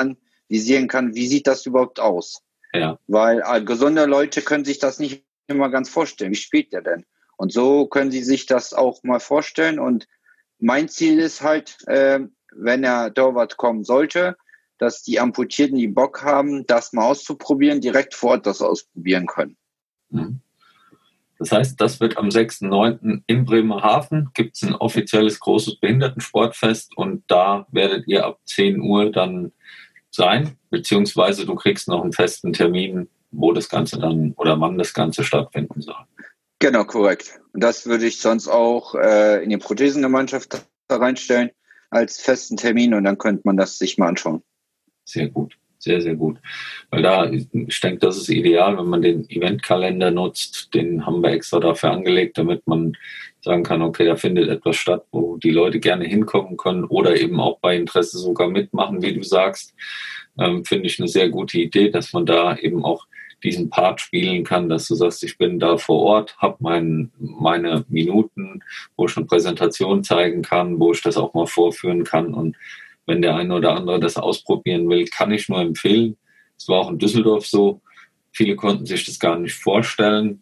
anvisieren 0.50 0.88
kann, 0.88 1.13
wie 1.13 1.27
sieht 1.27 1.48
das 1.48 1.65
überhaupt 1.65 2.00
aus? 2.00 2.41
Ja. 2.74 2.98
Weil 3.08 3.44
äh, 3.46 3.62
gesunde 3.62 4.06
Leute 4.06 4.41
können 4.41 4.65
sich 4.65 4.79
das 4.79 5.00
nicht 5.00 5.24
immer 5.48 5.70
ganz 5.70 5.89
vorstellen. 5.89 6.32
Wie 6.32 6.36
spielt 6.36 6.74
der 6.74 6.82
denn? 6.82 7.06
Und 7.38 7.53
so 7.53 7.88
können 7.88 8.12
sie 8.12 8.24
sich 8.24 8.46
das 8.46 8.74
auch 8.74 9.03
mal 9.03 9.20
vorstellen. 9.20 9.79
Und 9.79 10.08
mein 10.60 10.89
Ziel 10.89 11.20
ist 11.20 11.41
halt, 11.41 11.77
äh, 11.88 12.20
wenn 12.51 12.84
er 12.84 13.13
Torwart 13.13 13.58
kommen 13.58 13.84
sollte, 13.84 14.38
dass 14.77 15.03
die 15.03 15.20
Amputierten, 15.20 15.77
die 15.77 15.88
Bock 15.88 16.24
haben, 16.24 16.65
das 16.65 16.94
mal 16.94 17.06
auszuprobieren, 17.06 17.82
direkt 17.82 18.13
vor 18.13 18.32
Ort 18.32 18.46
das 18.46 18.62
ausprobieren 18.62 19.27
können. 19.27 19.58
Mhm. 20.10 20.41
Das 21.38 21.53
heißt, 21.53 21.79
das 21.79 22.01
wird 22.01 22.18
am 22.18 22.27
6.9. 22.27 23.24
in 23.25 23.46
Bremerhaven, 23.46 24.32
gibt 24.34 24.58
es 24.58 24.63
ein 24.63 24.75
offizielles 24.75 25.39
großes 25.39 25.79
Behindertensportfest 25.79 26.98
und 26.98 27.24
da 27.27 27.65
werdet 27.72 28.08
ihr 28.08 28.25
ab 28.25 28.39
10 28.44 28.82
Uhr 28.82 29.10
dann 29.10 29.53
sein, 30.12 30.58
beziehungsweise 30.70 31.46
du 31.46 31.56
kriegst 31.56 31.88
noch 31.88 32.01
einen 32.01 32.13
festen 32.13 32.54
Termin, 32.54 33.08
wo 33.32 33.51
das 33.51 33.70
Ganze 33.70 34.00
dann 34.00 34.34
oder 34.38 34.60
wann 34.60 34.78
das 34.78 34.94
Ganze 34.94 35.24
stattfinden 35.24 35.82
soll. 35.82 36.06
Genau, 36.60 36.84
korrekt. 36.84 37.39
Und 37.54 37.63
das 37.63 37.86
würde 37.86 38.06
ich 38.06 38.20
sonst 38.20 38.48
auch 38.48 38.96
äh, 38.96 39.44
in 39.44 39.50
die 39.50 39.58
Prothesengemeinschaft 39.58 40.66
reinstellen 40.89 41.51
als 41.89 42.20
festen 42.20 42.58
Termin 42.58 42.94
und 42.94 43.06
dann 43.06 43.18
könnte 43.18 43.42
man 43.46 43.58
das 43.58 43.78
sich 43.78 43.98
mal 43.98 44.10
anschauen. 44.10 44.44
Sehr 45.06 45.30
gut, 45.30 45.58
sehr, 45.80 46.01
sehr 46.01 46.16
gut. 46.16 46.38
Weil 46.92 47.01
da, 47.01 47.30
ich 47.32 47.80
denke, 47.80 48.00
das 48.00 48.18
ist 48.18 48.30
ideal, 48.30 48.78
wenn 48.78 48.88
man 48.88 49.01
den 49.01 49.28
Eventkalender 49.30 50.12
nutzt. 50.12 50.74
Den 50.74 51.06
haben 51.06 51.22
wir 51.22 51.32
extra 51.32 51.60
dafür 51.60 51.92
angelegt, 51.92 52.38
damit 52.38 52.68
man 52.68 52.96
sagen 53.41 53.63
kann, 53.63 53.81
okay, 53.81 54.05
da 54.05 54.15
findet 54.15 54.50
etwas 54.50 54.75
statt, 54.75 55.05
wo 55.12 55.38
die 55.38 55.51
Leute 55.51 55.79
gerne 55.79 56.05
hinkommen 56.05 56.58
können 56.58 56.84
oder 56.84 57.19
eben 57.19 57.39
auch 57.39 57.60
bei 57.60 57.75
Interesse 57.75 58.17
sogar 58.17 58.50
mitmachen, 58.50 59.01
wie 59.01 59.13
du 59.13 59.24
sagst. 59.24 59.74
Ähm, 60.38 60.65
Finde 60.65 60.88
ich 60.88 61.00
eine 61.00 61.08
sehr 61.08 61.29
gute 61.29 61.58
Idee, 61.60 61.89
dass 61.89 62.13
man 62.13 62.25
da 62.25 62.58
eben 62.58 62.84
auch 62.84 63.05
diesen 63.43 63.69
Part 63.69 64.01
spielen 64.01 64.43
kann, 64.43 64.67
dass 64.67 64.88
du 64.88 64.96
sagst, 64.96 65.24
ich 65.24 65.38
bin 65.38 65.60
da 65.60 65.77
vor 65.77 66.00
Ort, 66.01 66.38
habe 66.39 66.58
mein, 66.60 67.12
meine 67.17 67.86
Minuten, 67.88 68.62
wo 68.98 69.05
ich 69.05 69.15
eine 69.15 69.25
Präsentation 69.25 70.03
zeigen 70.03 70.41
kann, 70.41 70.79
wo 70.79 70.91
ich 70.91 71.01
das 71.01 71.17
auch 71.17 71.34
mal 71.34 71.48
vorführen 71.48 72.03
kann. 72.03 72.34
Und 72.34 72.58
wenn 73.05 73.22
der 73.22 73.36
eine 73.36 73.55
oder 73.55 73.75
andere 73.75 74.00
das 74.00 74.17
ausprobieren 74.17 74.89
will, 74.89 75.05
kann 75.05 75.31
ich 75.31 75.48
nur 75.48 75.62
empfehlen. 75.62 76.17
Es 76.58 76.67
war 76.67 76.79
auch 76.79 76.91
in 76.91 77.00
Düsseldorf 77.00 77.48
so. 77.48 77.81
Viele 78.31 78.55
konnten 78.55 78.86
sich 78.86 79.05
das 79.05 79.19
gar 79.19 79.39
nicht 79.39 79.55
vorstellen, 79.55 80.41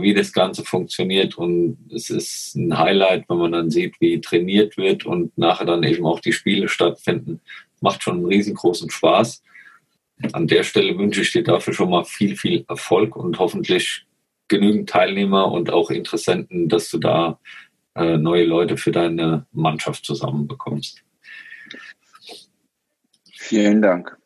wie 0.00 0.14
das 0.14 0.32
Ganze 0.32 0.64
funktioniert. 0.64 1.36
Und 1.36 1.78
es 1.94 2.10
ist 2.10 2.54
ein 2.56 2.78
Highlight, 2.78 3.28
wenn 3.28 3.38
man 3.38 3.52
dann 3.52 3.70
sieht, 3.70 4.00
wie 4.00 4.20
trainiert 4.20 4.76
wird 4.76 5.04
und 5.06 5.36
nachher 5.36 5.66
dann 5.66 5.82
eben 5.82 6.06
auch 6.06 6.20
die 6.20 6.32
Spiele 6.32 6.68
stattfinden. 6.68 7.40
Macht 7.80 8.02
schon 8.02 8.18
einen 8.18 8.26
riesengroßen 8.26 8.90
Spaß 8.90 9.42
an 10.32 10.46
der 10.46 10.62
Stelle 10.62 10.96
wünsche 10.98 11.22
ich 11.22 11.32
dir 11.32 11.42
dafür 11.42 11.74
schon 11.74 11.90
mal 11.90 12.04
viel, 12.04 12.36
viel 12.36 12.64
Erfolg 12.68 13.16
und 13.16 13.38
hoffentlich 13.38 14.06
genügend 14.48 14.88
Teilnehmer 14.88 15.50
und 15.50 15.70
auch 15.70 15.90
Interessenten, 15.90 16.68
dass 16.68 16.90
du 16.90 16.98
da 16.98 17.40
äh, 17.94 18.16
neue 18.16 18.44
Leute 18.44 18.76
für 18.76 18.92
deine 18.92 19.46
Mannschaft 19.52 20.04
zusammenbekommst. 20.04 21.02
Vielen 23.32 23.82
Dank. 23.82 24.16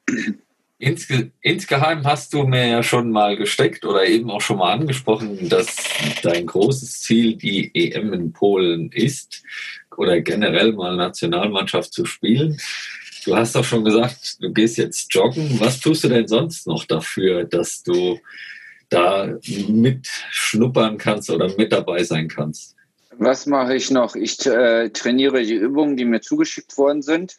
Insge 0.79 1.33
insgeheim 1.41 2.05
hast 2.05 2.35
du 2.35 2.43
mir 2.43 2.67
ja 2.67 2.83
schon 2.83 3.11
mal 3.11 3.37
gesteckt 3.37 3.87
oder 3.87 4.05
eben 4.05 4.31
auch 4.31 4.43
schon 4.43 4.59
mal 4.59 4.73
angesprochen, 4.73 5.49
dass 5.49 5.75
dein 6.23 6.45
großes 6.45 7.01
Ziel 7.01 7.37
die 7.37 7.71
EM 7.75 8.13
in 8.13 8.33
Polen 8.33 8.91
ist 8.93 9.43
oder 9.97 10.21
generell 10.21 10.73
mal 10.73 10.95
Nationalmannschaft 10.97 11.95
zu 11.95 12.05
spielen. 12.05 12.59
Du 13.25 13.35
hast 13.35 13.57
doch 13.57 13.65
schon 13.65 13.85
gesagt, 13.85 14.37
du 14.41 14.53
gehst 14.53 14.77
jetzt 14.77 15.13
joggen. 15.15 15.59
Was 15.59 15.81
tust 15.81 16.05
du 16.05 16.09
denn 16.09 16.29
sonst 16.29 16.67
noch 16.67 16.85
dafür, 16.85 17.45
dass 17.45 17.83
du 17.83 18.21
da 18.91 19.35
mitschnuppern 19.47 20.99
kannst 20.99 21.31
oder 21.31 21.51
mit 21.57 21.73
dabei 21.73 22.05
sein 22.05 22.29
kannst? 22.29 22.77
Was 23.19 23.47
mache 23.47 23.75
ich 23.75 23.91
noch? 23.91 24.15
Ich 24.15 24.45
äh, 24.47 24.91
trainiere 24.91 25.43
die 25.43 25.55
Übungen, 25.55 25.97
die 25.97 26.05
mir 26.05 26.21
zugeschickt 26.21 26.77
worden 26.77 27.01
sind. 27.01 27.39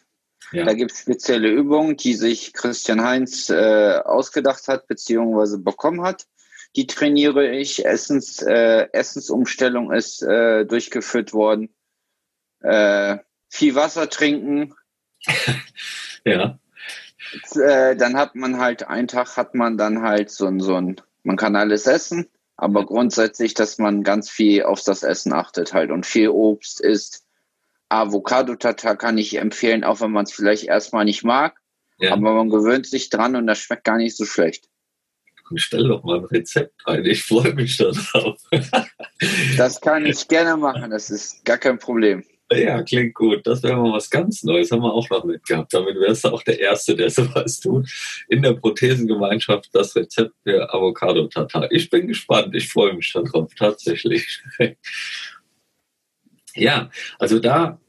Ja. 0.51 0.63
Da 0.63 0.73
gibt 0.73 0.91
es 0.91 0.99
spezielle 0.99 1.49
Übungen, 1.49 1.97
die 1.97 2.13
sich 2.13 2.53
Christian 2.53 3.03
Heinz 3.03 3.49
äh, 3.49 3.99
ausgedacht 4.03 4.67
hat 4.67 4.87
bzw. 4.87 5.57
bekommen 5.57 6.03
hat. 6.03 6.25
die 6.75 6.87
trainiere 6.87 7.49
ich. 7.49 7.85
Essens, 7.85 8.41
äh, 8.41 8.87
Essensumstellung 8.93 9.91
ist 9.91 10.21
äh, 10.21 10.65
durchgeführt 10.65 11.33
worden. 11.33 11.69
Äh, 12.61 13.17
viel 13.49 13.75
Wasser 13.75 14.09
trinken. 14.09 14.73
ja. 16.25 16.59
Äh, 17.55 17.95
dann 17.95 18.15
hat 18.15 18.35
man 18.35 18.59
halt, 18.59 18.87
einen 18.87 19.07
Tag 19.07 19.37
hat 19.37 19.55
man 19.55 19.77
dann 19.77 20.01
halt 20.01 20.29
so 20.29 20.47
ein, 20.47 20.59
so 20.59 20.75
ein, 20.75 21.01
man 21.23 21.35
kann 21.35 21.55
alles 21.55 21.87
essen, 21.87 22.27
aber 22.55 22.85
grundsätzlich, 22.85 23.53
dass 23.53 23.77
man 23.77 24.03
ganz 24.03 24.29
viel 24.29 24.63
auf 24.63 24.81
das 24.83 25.03
Essen 25.03 25.33
achtet 25.33 25.73
halt 25.73 25.91
und 25.91 26.05
viel 26.05 26.29
Obst 26.29 26.79
isst. 26.79 27.26
Avocado-Tata 27.89 28.95
kann 28.95 29.17
ich 29.17 29.37
empfehlen, 29.37 29.83
auch 29.83 30.01
wenn 30.01 30.11
man 30.11 30.25
es 30.25 30.33
vielleicht 30.33 30.65
erstmal 30.65 31.05
nicht 31.05 31.23
mag. 31.23 31.57
Ja. 31.99 32.13
Aber 32.13 32.33
man 32.33 32.49
gewöhnt 32.49 32.85
sich 32.85 33.09
dran 33.09 33.35
und 33.35 33.47
das 33.47 33.59
schmeckt 33.59 33.83
gar 33.83 33.97
nicht 33.97 34.15
so 34.15 34.25
schlecht. 34.25 34.67
Und 35.49 35.61
stell 35.61 35.87
doch 35.87 36.03
mal 36.03 36.19
ein 36.19 36.25
Rezept 36.25 36.73
ein. 36.85 37.05
Ich 37.05 37.23
freue 37.23 37.53
mich 37.53 37.77
darauf. 37.77 38.37
das 39.57 39.79
kann 39.79 40.05
ich 40.05 40.27
gerne 40.27 40.57
machen. 40.57 40.91
Das 40.91 41.09
ist 41.09 41.43
gar 41.45 41.57
kein 41.57 41.79
Problem. 41.79 42.23
Ja, 42.51 42.81
klingt 42.81 43.13
gut. 43.13 43.45
Das 43.45 43.61
wäre 43.61 43.75
mal 43.75 43.93
was 43.93 44.09
ganz 44.09 44.43
Neues. 44.43 44.71
Haben 44.71 44.81
wir 44.81 44.93
auch 44.93 45.09
noch 45.09 45.25
mitgehabt. 45.25 45.73
Damit 45.73 45.95
wärst 45.95 46.23
du 46.23 46.29
auch 46.29 46.43
der 46.43 46.59
Erste, 46.59 46.95
der 46.95 47.09
sowas 47.09 47.59
tut. 47.59 47.89
In 48.29 48.41
der 48.41 48.53
Prothesengemeinschaft 48.53 49.69
das 49.73 49.95
Rezept 49.95 50.33
für 50.43 50.73
Avocado-Tatar. 50.73 51.71
Ich 51.71 51.89
bin 51.89 52.07
gespannt. 52.07 52.55
Ich 52.55 52.69
freue 52.69 52.93
mich 52.93 53.11
darauf. 53.11 53.53
Tatsächlich. 53.55 54.41
Ja, 56.57 56.89
also 57.19 57.39
da 57.39 57.79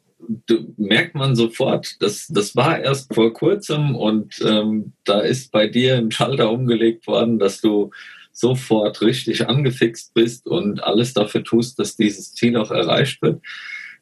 merkt 0.77 1.15
man 1.15 1.37
sofort, 1.37 1.97
das, 2.01 2.27
das 2.29 2.57
war 2.57 2.81
erst 2.81 3.15
vor 3.15 3.33
kurzem 3.33 3.95
und 3.95 4.35
ähm, 4.45 4.93
da 5.05 5.21
ist 5.21 5.53
bei 5.53 5.69
dir 5.69 5.97
ein 5.97 6.11
Schalter 6.11 6.51
umgelegt 6.51 7.07
worden, 7.07 7.39
dass 7.39 7.61
du 7.61 7.91
sofort 8.33 9.01
richtig 9.01 9.49
angefixt 9.49 10.15
bist 10.15 10.47
und 10.47 10.83
alles 10.83 11.15
dafür 11.15 11.45
tust, 11.45 11.79
dass 11.79 11.97
dieses 11.97 12.35
Ziel 12.35 12.57
auch 12.57 12.71
erreicht 12.71 13.23
wird. 13.23 13.43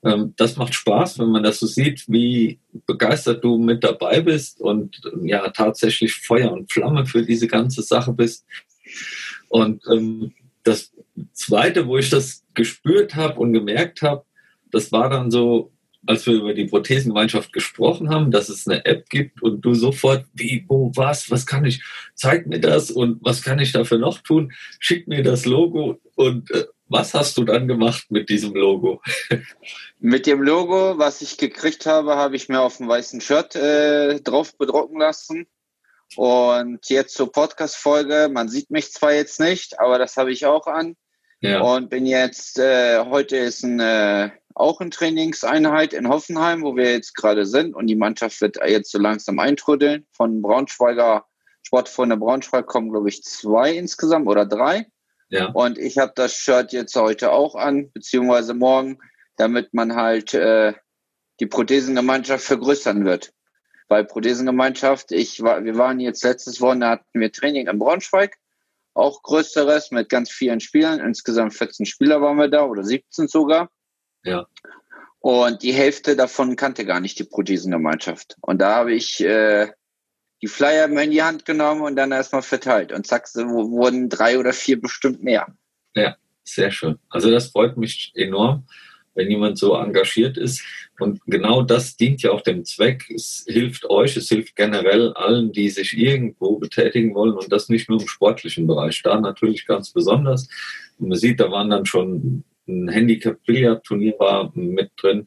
Ähm, 0.05 0.35
das 0.37 0.57
macht 0.57 0.75
Spaß, 0.75 1.19
wenn 1.19 1.31
man 1.31 1.43
das 1.43 1.59
so 1.59 1.67
sieht, 1.67 2.05
wie 2.09 2.59
begeistert 2.87 3.45
du 3.45 3.59
mit 3.59 3.85
dabei 3.85 4.21
bist 4.21 4.61
und 4.61 5.01
ja 5.23 5.49
tatsächlich 5.51 6.15
Feuer 6.15 6.53
und 6.53 6.73
Flamme 6.73 7.07
für 7.07 7.25
diese 7.25 7.47
ganze 7.47 7.83
Sache 7.83 8.13
bist. 8.13 8.45
Und 9.49 9.83
ähm, 9.91 10.33
das 10.63 10.93
Zweite, 11.33 11.87
wo 11.87 11.97
ich 11.97 12.11
das 12.11 12.45
gespürt 12.55 13.15
habe 13.15 13.39
und 13.41 13.53
gemerkt 13.53 14.03
habe, 14.03 14.25
das 14.77 14.93
war 14.93 15.11
dann 15.11 15.31
so 15.31 15.73
als 16.07 16.27
wir 16.27 16.35
über 16.35 16.55
die 16.55 16.67
Prothesengemeinschaft 16.67 17.53
gesprochen 17.53 18.11
haben, 18.11 18.31
dass 18.31 18.49
es 18.49 18.67
eine 18.67 18.85
App 18.85 19.09
gibt 19.09 19.43
und 19.43 19.61
du 19.63 19.75
sofort, 19.75 20.25
wie, 20.35 20.65
wo, 20.69 20.93
was, 20.95 21.31
was 21.31 21.47
kann 21.47 21.65
ich, 21.65 21.83
zeig 22.15 22.47
mir 22.47 22.61
das 22.61 22.91
und 22.91 23.19
was 23.23 23.43
kann 23.43 23.59
ich 23.59 23.73
dafür 23.73 23.99
noch 23.99 24.19
tun, 24.19 24.53
schick 24.79 25.09
mir 25.09 25.23
das 25.23 25.45
Logo 25.47 25.99
und 26.15 26.51
äh, 26.53 26.67
was 26.89 27.15
hast 27.15 27.37
du 27.37 27.45
dann 27.45 27.67
gemacht 27.67 28.07
mit 28.11 28.29
diesem 28.29 28.55
Logo? 28.55 29.03
mit 29.99 30.27
dem 30.27 30.41
Logo, 30.41 30.99
was 30.99 31.21
ich 31.21 31.37
gekriegt 31.37 31.85
habe, 31.87 32.15
habe 32.15 32.37
ich 32.37 32.49
mir 32.49 32.61
auf 32.61 32.77
dem 32.77 32.87
weißen 32.87 33.21
Shirt 33.21 33.57
äh, 33.57 34.21
drauf 34.21 34.57
bedrucken 34.57 35.01
lassen. 35.01 35.47
Und 36.15 36.89
jetzt 36.89 37.15
zur 37.15 37.33
Podcast-Folge. 37.33 38.31
Man 38.33 38.49
sieht 38.49 38.71
mich 38.71 38.93
zwar 38.93 39.13
jetzt 39.13 39.41
nicht, 39.41 39.81
aber 39.81 39.99
das 39.99 40.17
habe 40.17 40.31
ich 40.31 40.47
auch 40.47 40.69
an. 40.69 40.95
Ja. 41.41 41.61
Und 41.61 41.91
bin 41.91 42.07
jetzt, 42.07 42.61
äh, 42.61 43.05
heute 43.05 43.37
ist 43.37 43.65
ein 43.65 43.81
äh, 43.81 44.31
auch 44.57 44.81
eine 44.81 44.91
Trainingseinheit 44.91 45.93
in 45.93 46.09
Hoffenheim, 46.09 46.63
wo 46.63 46.77
wir 46.77 46.91
jetzt 46.91 47.15
gerade 47.15 47.45
sind. 47.45 47.75
Und 47.75 47.89
die 47.89 47.95
Mannschaft 47.95 48.41
wird 48.41 48.57
jetzt 48.67 48.91
so 48.91 48.99
langsam 48.99 49.39
eintrödeln. 49.39 50.07
Von 50.13 50.41
Braunschweiger 50.41 51.27
Sportfreunde 51.63 52.17
Braunschweig 52.17 52.67
kommen, 52.67 52.91
glaube 52.91 53.09
ich, 53.09 53.23
zwei 53.23 53.73
insgesamt 53.73 54.29
oder 54.29 54.47
drei. 54.47 54.87
Ja. 55.29 55.51
Und 55.51 55.79
ich 55.79 55.99
habe 55.99 56.13
das 56.15 56.35
Shirt 56.35 56.73
jetzt 56.73 56.97
heute 56.97 57.33
auch 57.33 57.55
an, 57.55 57.91
beziehungsweise 57.93 58.55
morgen, 58.55 58.99
damit 59.37 59.75
man 59.75 59.95
halt 59.95 60.33
äh, 60.33 60.73
die 61.41 61.47
Prothesengemeinschaft 61.47 62.45
vergrößern 62.45 63.05
wird. 63.05 63.33
Weil 63.89 64.05
Prothesengemeinschaft, 64.05 65.13
ich 65.13 65.43
war, 65.43 65.65
wir 65.65 65.77
waren 65.77 66.01
jetzt 66.01 66.25
letztes 66.25 66.61
Wochenende 66.63 66.89
hatten 66.89 67.21
wir 67.21 67.31
Training 67.31 67.67
in 67.67 67.79
Braunschweig, 67.79 68.37
auch 68.95 69.23
größeres 69.23 69.91
mit 69.91 70.09
ganz 70.09 70.31
vielen 70.31 70.61
Spielern. 70.61 71.01
Insgesamt 71.01 71.53
14 71.53 71.85
Spieler 71.85 72.23
waren 72.23 72.39
wir 72.39 72.49
da 72.49 72.65
oder 72.65 72.85
17 72.85 73.29
sogar. 73.29 73.69
Ja. 74.27 74.47
Und 75.21 75.63
die 75.63 75.73
Hälfte 75.73 76.15
davon 76.15 76.57
kannte 76.57 76.85
gar 76.85 77.01
nicht 77.01 77.19
die 77.19 77.25
Prothesengemeinschaft. 77.25 78.37
Und 78.43 78.61
da 78.61 78.77
habe 78.77 78.95
ich 78.95 79.21
äh, 79.25 79.69
die 80.43 80.49
Flyer 80.49 80.89
in 80.89 81.11
die 81.11 81.23
Hand 81.23 81.45
genommen 81.45 81.83
und 81.83 81.97
dann 81.97 82.13
erstmal 82.13 82.43
verteilt. 82.43 82.93
Und 82.93 83.07
zack, 83.07 83.27
so 83.27 83.43
wurden 83.45 84.09
drei 84.09 84.39
oder 84.39 84.53
vier 84.53 84.81
bestimmt 84.81 85.23
mehr. 85.23 85.47
Ja, 85.95 86.17
sehr 86.45 86.71
schön. 86.71 86.99
Also 87.09 87.31
das 87.31 87.49
freut 87.49 87.77
mich 87.77 88.13
enorm, 88.15 88.67
wenn 89.15 89.31
jemand 89.31 89.59
so 89.59 89.75
engagiert 89.75 90.37
ist. 90.37 90.63
Und 91.01 91.21
genau 91.27 91.63
das 91.63 91.97
dient 91.97 92.23
ja 92.23 92.31
auch 92.31 92.43
dem 92.43 92.65
Zweck. 92.65 93.11
Es 93.11 93.45
hilft 93.49 93.89
euch, 93.91 94.17
es 94.17 94.29
hilft 94.29 94.57
generell 94.57 95.13
allen, 95.15 95.53
die 95.53 95.71
sich 95.71 95.97
irgendwo 95.97 96.59
betätigen 96.59 97.15
wollen 97.15 97.35
und 97.35 97.51
das 97.51 97.69
nicht 97.69 97.89
nur 97.89 98.01
im 98.01 98.09
sportlichen 98.09 98.67
Bereich. 98.67 99.03
Da 99.03 99.21
natürlich 99.21 99.67
ganz 99.67 99.91
besonders. 99.91 100.49
Und 100.99 101.09
man 101.09 101.19
sieht, 101.19 101.41
da 101.41 101.51
waren 101.51 101.71
dann 101.71 101.87
schon 101.87 102.45
ein 102.69 102.89
Handicap-Billard-Turnier 102.89 104.15
war 104.19 104.53
mit 104.55 104.91
drin, 104.97 105.27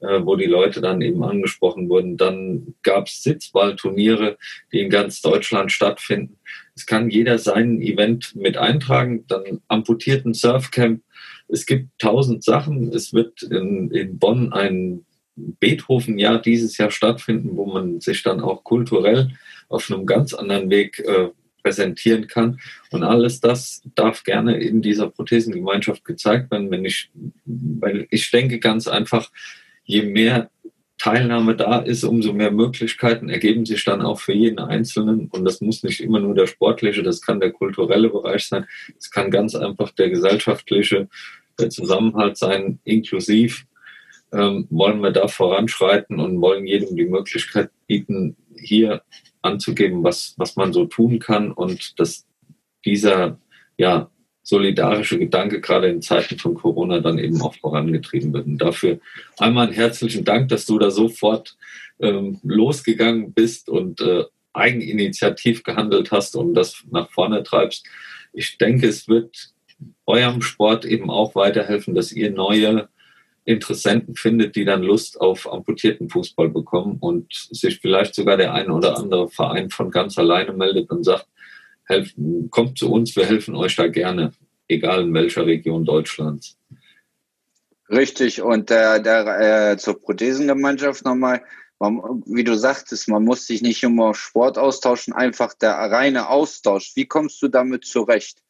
äh, 0.00 0.20
wo 0.22 0.36
die 0.36 0.46
Leute 0.46 0.80
dann 0.80 1.00
eben 1.00 1.22
angesprochen 1.22 1.88
wurden. 1.88 2.16
Dann 2.16 2.74
gab 2.82 3.06
es 3.06 3.22
Sitzballturniere, 3.22 4.38
die 4.72 4.80
in 4.80 4.90
ganz 4.90 5.20
Deutschland 5.20 5.72
stattfinden. 5.72 6.38
Es 6.74 6.86
kann 6.86 7.10
jeder 7.10 7.38
sein 7.38 7.80
Event 7.80 8.36
mit 8.36 8.56
eintragen. 8.56 9.24
Dann 9.26 9.60
amputierten 9.68 10.34
Surfcamp. 10.34 11.02
Es 11.48 11.66
gibt 11.66 11.88
tausend 11.98 12.44
Sachen. 12.44 12.92
Es 12.92 13.12
wird 13.12 13.42
in, 13.42 13.90
in 13.90 14.18
Bonn 14.18 14.52
ein 14.52 15.04
Beethoven-Jahr 15.34 16.40
dieses 16.40 16.78
Jahr 16.78 16.90
stattfinden, 16.90 17.56
wo 17.56 17.66
man 17.66 18.00
sich 18.00 18.22
dann 18.22 18.40
auch 18.40 18.64
kulturell 18.64 19.30
auf 19.68 19.90
einem 19.90 20.06
ganz 20.06 20.34
anderen 20.34 20.70
Weg 20.70 20.98
äh, 21.00 21.28
präsentieren 21.68 22.26
kann. 22.28 22.60
Und 22.90 23.02
alles 23.02 23.40
das 23.40 23.82
darf 23.94 24.24
gerne 24.24 24.58
in 24.58 24.80
dieser 24.80 25.10
Prothesengemeinschaft 25.10 26.04
gezeigt 26.04 26.50
werden, 26.50 26.70
wenn 26.70 26.84
ich, 26.84 27.10
weil 27.44 28.06
ich 28.10 28.30
denke 28.30 28.58
ganz 28.58 28.88
einfach, 28.88 29.30
je 29.84 30.02
mehr 30.02 30.50
Teilnahme 30.96 31.54
da 31.54 31.78
ist, 31.78 32.04
umso 32.04 32.32
mehr 32.32 32.50
Möglichkeiten 32.50 33.28
ergeben 33.28 33.66
sich 33.66 33.84
dann 33.84 34.00
auch 34.02 34.18
für 34.18 34.32
jeden 34.32 34.58
Einzelnen. 34.58 35.28
Und 35.28 35.44
das 35.44 35.60
muss 35.60 35.82
nicht 35.82 36.00
immer 36.00 36.20
nur 36.20 36.34
der 36.34 36.46
sportliche, 36.46 37.02
das 37.02 37.20
kann 37.20 37.38
der 37.38 37.52
kulturelle 37.52 38.08
Bereich 38.08 38.46
sein. 38.46 38.64
Es 38.98 39.10
kann 39.10 39.30
ganz 39.30 39.54
einfach 39.54 39.90
der 39.92 40.08
gesellschaftliche, 40.08 41.08
der 41.60 41.70
Zusammenhalt 41.70 42.38
sein, 42.38 42.80
inklusiv. 42.84 43.66
Ähm, 44.32 44.66
wollen 44.70 45.00
wir 45.00 45.10
da 45.10 45.28
voranschreiten 45.28 46.18
und 46.18 46.40
wollen 46.40 46.66
jedem 46.66 46.96
die 46.96 47.06
Möglichkeit 47.06 47.70
bieten, 47.86 48.36
hier 48.60 49.02
anzugeben, 49.42 50.02
was, 50.02 50.34
was 50.36 50.56
man 50.56 50.72
so 50.72 50.86
tun 50.86 51.18
kann 51.18 51.52
und 51.52 51.98
dass 51.98 52.26
dieser 52.84 53.38
ja, 53.76 54.10
solidarische 54.42 55.18
Gedanke 55.18 55.60
gerade 55.60 55.88
in 55.88 56.00
Zeiten 56.00 56.38
von 56.38 56.54
Corona 56.54 57.00
dann 57.00 57.18
eben 57.18 57.40
auch 57.42 57.54
vorangetrieben 57.54 58.32
wird. 58.32 58.46
Und 58.46 58.58
dafür 58.58 58.98
einmal 59.38 59.66
einen 59.66 59.76
herzlichen 59.76 60.24
Dank, 60.24 60.48
dass 60.48 60.64
du 60.64 60.78
da 60.78 60.90
sofort 60.90 61.56
ähm, 62.00 62.40
losgegangen 62.42 63.32
bist 63.32 63.68
und 63.68 64.00
äh, 64.00 64.24
eigeninitiativ 64.54 65.62
gehandelt 65.62 66.10
hast 66.10 66.34
und 66.34 66.54
das 66.54 66.82
nach 66.90 67.10
vorne 67.10 67.42
treibst. 67.42 67.86
Ich 68.32 68.58
denke, 68.58 68.88
es 68.88 69.06
wird 69.06 69.50
eurem 70.06 70.42
Sport 70.42 70.84
eben 70.84 71.10
auch 71.10 71.34
weiterhelfen, 71.34 71.94
dass 71.94 72.12
ihr 72.12 72.30
neue 72.30 72.88
Interessenten 73.48 74.14
findet, 74.14 74.56
die 74.56 74.66
dann 74.66 74.82
Lust 74.82 75.18
auf 75.22 75.50
amputierten 75.50 76.10
Fußball 76.10 76.50
bekommen 76.50 76.98
und 77.00 77.32
sich 77.32 77.80
vielleicht 77.80 78.14
sogar 78.14 78.36
der 78.36 78.52
ein 78.52 78.70
oder 78.70 78.98
andere 78.98 79.30
Verein 79.30 79.70
von 79.70 79.90
ganz 79.90 80.18
alleine 80.18 80.52
meldet 80.52 80.90
und 80.90 81.02
sagt, 81.02 81.26
helfen, 81.84 82.50
kommt 82.50 82.76
zu 82.76 82.92
uns, 82.92 83.16
wir 83.16 83.24
helfen 83.24 83.56
euch 83.56 83.74
da 83.74 83.88
gerne, 83.88 84.32
egal 84.68 85.04
in 85.04 85.14
welcher 85.14 85.46
Region 85.46 85.86
Deutschlands. 85.86 86.58
Richtig, 87.88 88.42
und 88.42 88.68
der, 88.68 89.00
der 89.00 89.70
äh, 89.70 89.76
zur 89.78 89.98
Prothesengemeinschaft 89.98 91.06
nochmal, 91.06 91.42
man, 91.78 92.22
wie 92.26 92.44
du 92.44 92.54
sagtest, 92.54 93.08
man 93.08 93.24
muss 93.24 93.46
sich 93.46 93.62
nicht 93.62 93.82
immer 93.82 94.14
Sport 94.14 94.58
austauschen, 94.58 95.14
einfach 95.14 95.54
der 95.54 95.72
reine 95.72 96.28
Austausch. 96.28 96.92
Wie 96.96 97.06
kommst 97.06 97.40
du 97.40 97.48
damit 97.48 97.86
zurecht? 97.86 98.42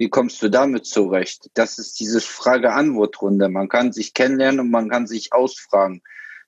Wie 0.00 0.08
kommst 0.08 0.40
du 0.40 0.48
damit 0.48 0.86
zurecht? 0.86 1.50
Das 1.52 1.78
ist 1.78 2.00
diese 2.00 2.22
Frage-Antwort-Runde. 2.22 3.50
Man 3.50 3.68
kann 3.68 3.92
sich 3.92 4.14
kennenlernen 4.14 4.60
und 4.60 4.70
man 4.70 4.88
kann 4.88 5.06
sich 5.06 5.34
ausfragen. 5.34 6.00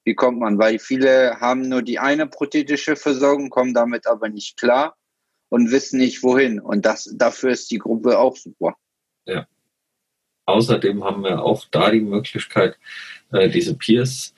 Wie 0.05 0.15
kommt 0.15 0.41
man? 0.41 0.57
Weil 0.57 0.79
viele 0.79 1.39
haben 1.39 1.69
nur 1.69 1.83
die 1.83 1.99
eine 1.99 2.27
prothetische 2.27 2.97
Versorgung, 2.97 3.51
kommen 3.51 3.75
damit 3.75 4.07
aber 4.07 4.31
nicht 4.31 4.59
klar 4.59 4.97
und 5.51 5.71
wissen 5.71 5.99
nicht 5.99 6.23
wohin. 6.23 6.61
Und 6.61 6.87
das, 6.87 7.13
dafür 7.15 7.51
ist 7.51 7.71
die 7.71 7.77
Gruppe 7.77 8.19
auch 8.19 8.39
super. 8.39 8.75
Ja. 9.27 9.47
Außerdem 10.47 11.05
haben 11.05 11.23
wir 11.23 11.43
auch 11.43 11.67
da 11.71 11.91
die 11.91 12.01
Möglichkeit, 12.01 12.79
äh, 13.33 13.51
diese 13.51 13.77
Peers 13.77 14.33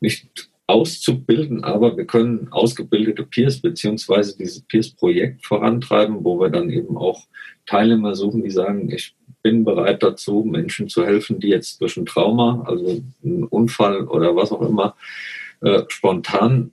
nicht 0.00 0.50
auszubilden, 0.66 1.62
aber 1.62 1.96
wir 1.96 2.06
können 2.06 2.48
ausgebildete 2.50 3.24
Peers 3.24 3.60
beziehungsweise 3.60 4.36
dieses 4.36 4.62
Peers-Projekt 4.62 5.44
vorantreiben, 5.44 6.24
wo 6.24 6.40
wir 6.40 6.48
dann 6.48 6.70
eben 6.70 6.96
auch 6.96 7.26
Teilnehmer 7.66 8.14
suchen, 8.14 8.42
die 8.42 8.50
sagen, 8.50 8.90
ich 8.90 9.14
bin 9.42 9.64
bereit 9.64 10.02
dazu, 10.02 10.42
Menschen 10.44 10.88
zu 10.88 11.04
helfen, 11.04 11.38
die 11.38 11.48
jetzt 11.48 11.80
durch 11.82 11.96
ein 11.98 12.06
Trauma, 12.06 12.64
also 12.66 13.02
einen 13.22 13.44
Unfall 13.44 14.04
oder 14.04 14.34
was 14.34 14.52
auch 14.52 14.62
immer, 14.62 14.96
äh, 15.60 15.82
spontan 15.88 16.72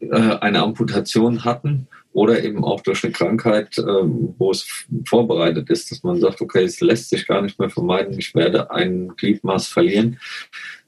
äh, 0.00 0.08
eine 0.10 0.62
Amputation 0.62 1.44
hatten 1.44 1.86
oder 2.12 2.42
eben 2.42 2.64
auch 2.64 2.80
durch 2.82 3.04
eine 3.04 3.12
Krankheit, 3.12 3.78
äh, 3.78 3.82
wo 3.82 4.50
es 4.50 4.66
vorbereitet 5.06 5.70
ist, 5.70 5.90
dass 5.90 6.02
man 6.02 6.20
sagt, 6.20 6.40
okay, 6.40 6.64
es 6.64 6.80
lässt 6.80 7.10
sich 7.10 7.26
gar 7.26 7.42
nicht 7.42 7.58
mehr 7.58 7.70
vermeiden, 7.70 8.18
ich 8.18 8.34
werde 8.34 8.70
ein 8.70 9.08
Gliedmaß 9.16 9.68
verlieren, 9.68 10.18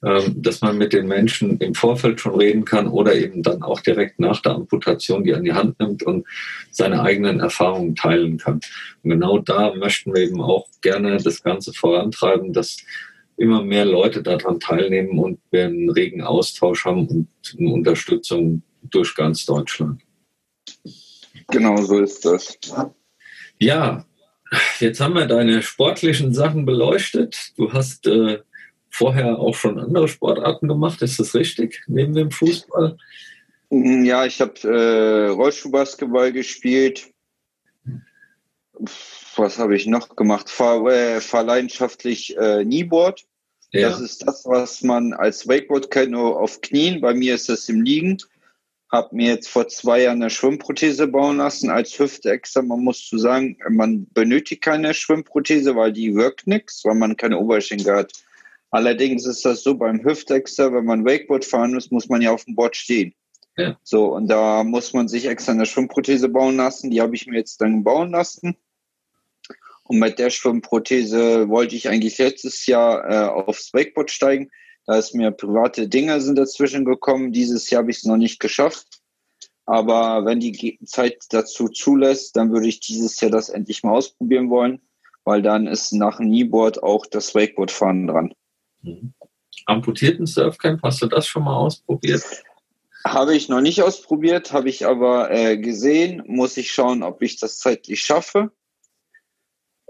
ähm, 0.03 0.43
dass 0.43 0.61
man 0.61 0.77
mit 0.77 0.93
den 0.93 1.07
Menschen 1.07 1.59
im 1.59 1.75
Vorfeld 1.75 2.21
schon 2.21 2.35
reden 2.35 2.65
kann 2.65 2.89
oder 2.89 3.15
eben 3.15 3.43
dann 3.43 3.63
auch 3.63 3.81
direkt 3.81 4.21
nach 4.21 4.41
der 4.43 4.53
Amputation 4.53 5.25
die 5.25 5.35
an 5.35 5.45
die 5.45 5.55
Hand 5.55 5.81
nimmt 5.81 6.03
und 6.03 6.27
seine 6.71 7.03
eigenen 7.03 7.41
Erfahrungen 7.41 7.95
teilen 7.95 8.37
kann. 8.37 8.61
Und 9.03 9.11
genau 9.11 9.39
da 9.39 9.75
möchten 9.75 10.15
wir 10.15 10.23
eben 10.23 10.41
auch 10.41 10.67
gerne 10.83 11.17
das 11.17 11.43
Ganze 11.43 11.73
vorantreiben, 11.73 12.53
dass 12.53 12.79
immer 13.37 13.63
mehr 13.63 13.85
Leute 13.85 14.23
daran 14.23 14.61
teilnehmen 14.61 15.19
und 15.19 15.41
wir 15.51 15.65
einen 15.65 15.91
regen 15.91 16.23
Austausch 16.23 16.85
haben 16.85 17.09
und 17.09 17.29
eine 17.59 17.71
Unterstützung 17.71 18.63
durch 18.83 19.15
ganz 19.15 19.47
Deutschland. 19.47 20.03
Genau 21.49 21.77
so 21.83 22.01
ist 22.01 22.25
das. 22.25 22.59
Ja, 23.59 24.05
jetzt 24.81 25.01
haben 25.01 25.15
wir 25.15 25.27
deine 25.27 25.63
sportlichen 25.63 26.33
Sachen 26.33 26.65
beleuchtet. 26.65 27.53
Du 27.57 27.73
hast 27.73 28.07
äh, 28.07 28.41
vorher 28.91 29.39
auch 29.39 29.55
schon 29.55 29.79
andere 29.79 30.09
Sportarten 30.09 30.69
gemacht, 30.69 31.03
ist 31.03 31.19
das 31.19 31.35
richtig, 31.35 31.83
neben 31.87 32.15
dem 32.15 32.31
Fußball? 32.31 32.97
Mm, 33.71 34.05
ja, 34.05 34.25
ich 34.25 34.41
habe 34.41 34.61
äh, 34.63 35.29
Rollschuhbasketball 35.29 36.33
gespielt. 36.33 37.11
Was 39.37 39.59
habe 39.59 39.77
ich 39.77 39.87
noch 39.87 40.15
gemacht? 40.17 40.49
Fahr, 40.49 40.87
äh, 40.87 41.21
fahr 41.21 41.45
leidenschaftlich 41.45 42.37
äh, 42.37 42.65
Kneeboard. 42.65 43.25
Ja. 43.73 43.89
Das 43.89 44.01
ist 44.01 44.27
das, 44.27 44.45
was 44.45 44.83
man 44.83 45.13
als 45.13 45.49
Wakeboard 45.49 45.91
kennt, 45.91 46.13
nur 46.13 46.39
auf 46.39 46.61
Knien. 46.61 47.01
Bei 47.01 47.13
mir 47.13 47.35
ist 47.35 47.49
das 47.49 47.69
im 47.69 47.83
Liegen 47.83 48.19
habe 48.95 49.17
mir 49.17 49.31
jetzt 49.31 49.49
vor 49.49 49.67
zwei 49.67 50.03
Jahren 50.03 50.23
eine 50.23 50.31
Schwimmprothese 50.31 51.09
bauen 51.09 51.39
lassen 51.39 51.69
als 51.69 51.99
Hüfte 51.99 52.31
extra. 52.31 52.63
Man 52.63 52.85
muss 52.85 53.05
zu 53.05 53.19
sagen, 53.19 53.59
man 53.69 54.07
benötigt 54.15 54.63
keine 54.63 54.95
Schwimmprothese, 54.95 55.75
weil 55.75 55.93
die 55.93 56.15
wirkt 56.15 56.47
nichts, 56.47 56.85
weil 56.85 56.95
man 56.95 57.17
keine 57.17 57.39
Oberschenkel 57.39 57.93
hat. 57.93 58.13
Allerdings 58.71 59.27
ist 59.27 59.45
das 59.45 59.63
so 59.63 59.75
beim 59.75 60.05
Hüftexter, 60.05 60.73
wenn 60.73 60.85
man 60.85 61.05
Wakeboard 61.05 61.45
fahren 61.45 61.75
muss, 61.75 61.91
muss 61.91 62.09
man 62.09 62.23
ja 62.23 62.31
auf 62.31 62.45
dem 62.45 62.55
Board 62.55 62.77
stehen. 62.77 63.15
Ja. 63.57 63.77
So, 63.83 64.15
und 64.15 64.29
da 64.29 64.63
muss 64.63 64.93
man 64.93 65.09
sich 65.09 65.27
extra 65.27 65.53
eine 65.53 65.67
Schwimmprothese 65.67 66.29
bauen 66.29 66.57
lassen. 66.57 66.91
Die 66.91 67.01
habe 67.01 67.17
ich 67.17 67.27
mir 67.27 67.39
jetzt 67.39 67.61
dann 67.61 67.83
bauen 67.83 68.13
lassen. 68.13 68.57
Und 69.83 69.99
mit 69.99 70.19
der 70.19 70.31
Schwimmprothese 70.31 71.49
wollte 71.49 71.75
ich 71.75 71.89
eigentlich 71.89 72.19
letztes 72.19 72.67
Jahr 72.67 73.11
äh, 73.11 73.29
aufs 73.29 73.75
Wakeboard 73.75 74.11
steigen. 74.11 74.51
Da 74.87 74.97
ist 74.97 75.15
mir 75.15 75.31
private 75.31 75.89
Dinge 75.89 76.21
sind 76.21 76.37
dazwischen 76.37 76.85
gekommen. 76.85 77.33
Dieses 77.33 77.71
Jahr 77.71 77.83
habe 77.83 77.91
ich 77.91 77.99
es 77.99 78.05
noch 78.05 78.17
nicht 78.17 78.39
geschafft. 78.39 79.01
Aber 79.67 80.27
wenn 80.27 80.41
die 80.41 80.79
Zeit 80.85 81.25
dazu 81.31 81.69
zulässt, 81.69 82.37
dann 82.37 82.53
würde 82.53 82.69
ich 82.69 82.81
dieses 82.81 83.19
Jahr 83.21 83.31
das 83.31 83.49
endlich 83.49 83.83
mal 83.83 83.93
ausprobieren 83.93 84.51
wollen, 84.51 84.83
weil 85.25 85.41
dann 85.41 85.67
ist 85.67 85.93
nach 85.93 86.19
dem 86.19 86.27
Kneeboard 86.27 86.83
auch 86.83 87.07
das 87.07 87.35
Wakeboard-Fahren 87.35 88.07
dran. 88.07 88.35
Mhm. 88.83 89.15
Amputierten 89.67 90.27
Surfcamp, 90.27 90.83
hast 90.83 91.01
du 91.01 91.07
das 91.07 91.27
schon 91.27 91.45
mal 91.45 91.57
ausprobiert? 91.57 92.23
Habe 93.07 93.35
ich 93.35 93.49
noch 93.49 93.63
nicht 93.63 93.83
ausprobiert, 93.83 94.53
habe 94.53 94.69
ich 94.69 94.87
aber 94.87 95.31
äh, 95.31 95.57
gesehen. 95.57 96.23
Muss 96.27 96.59
ich 96.59 96.71
schauen, 96.71 97.03
ob 97.03 97.23
ich 97.23 97.39
das 97.39 97.59
zeitlich 97.59 98.01
schaffe. 98.01 98.51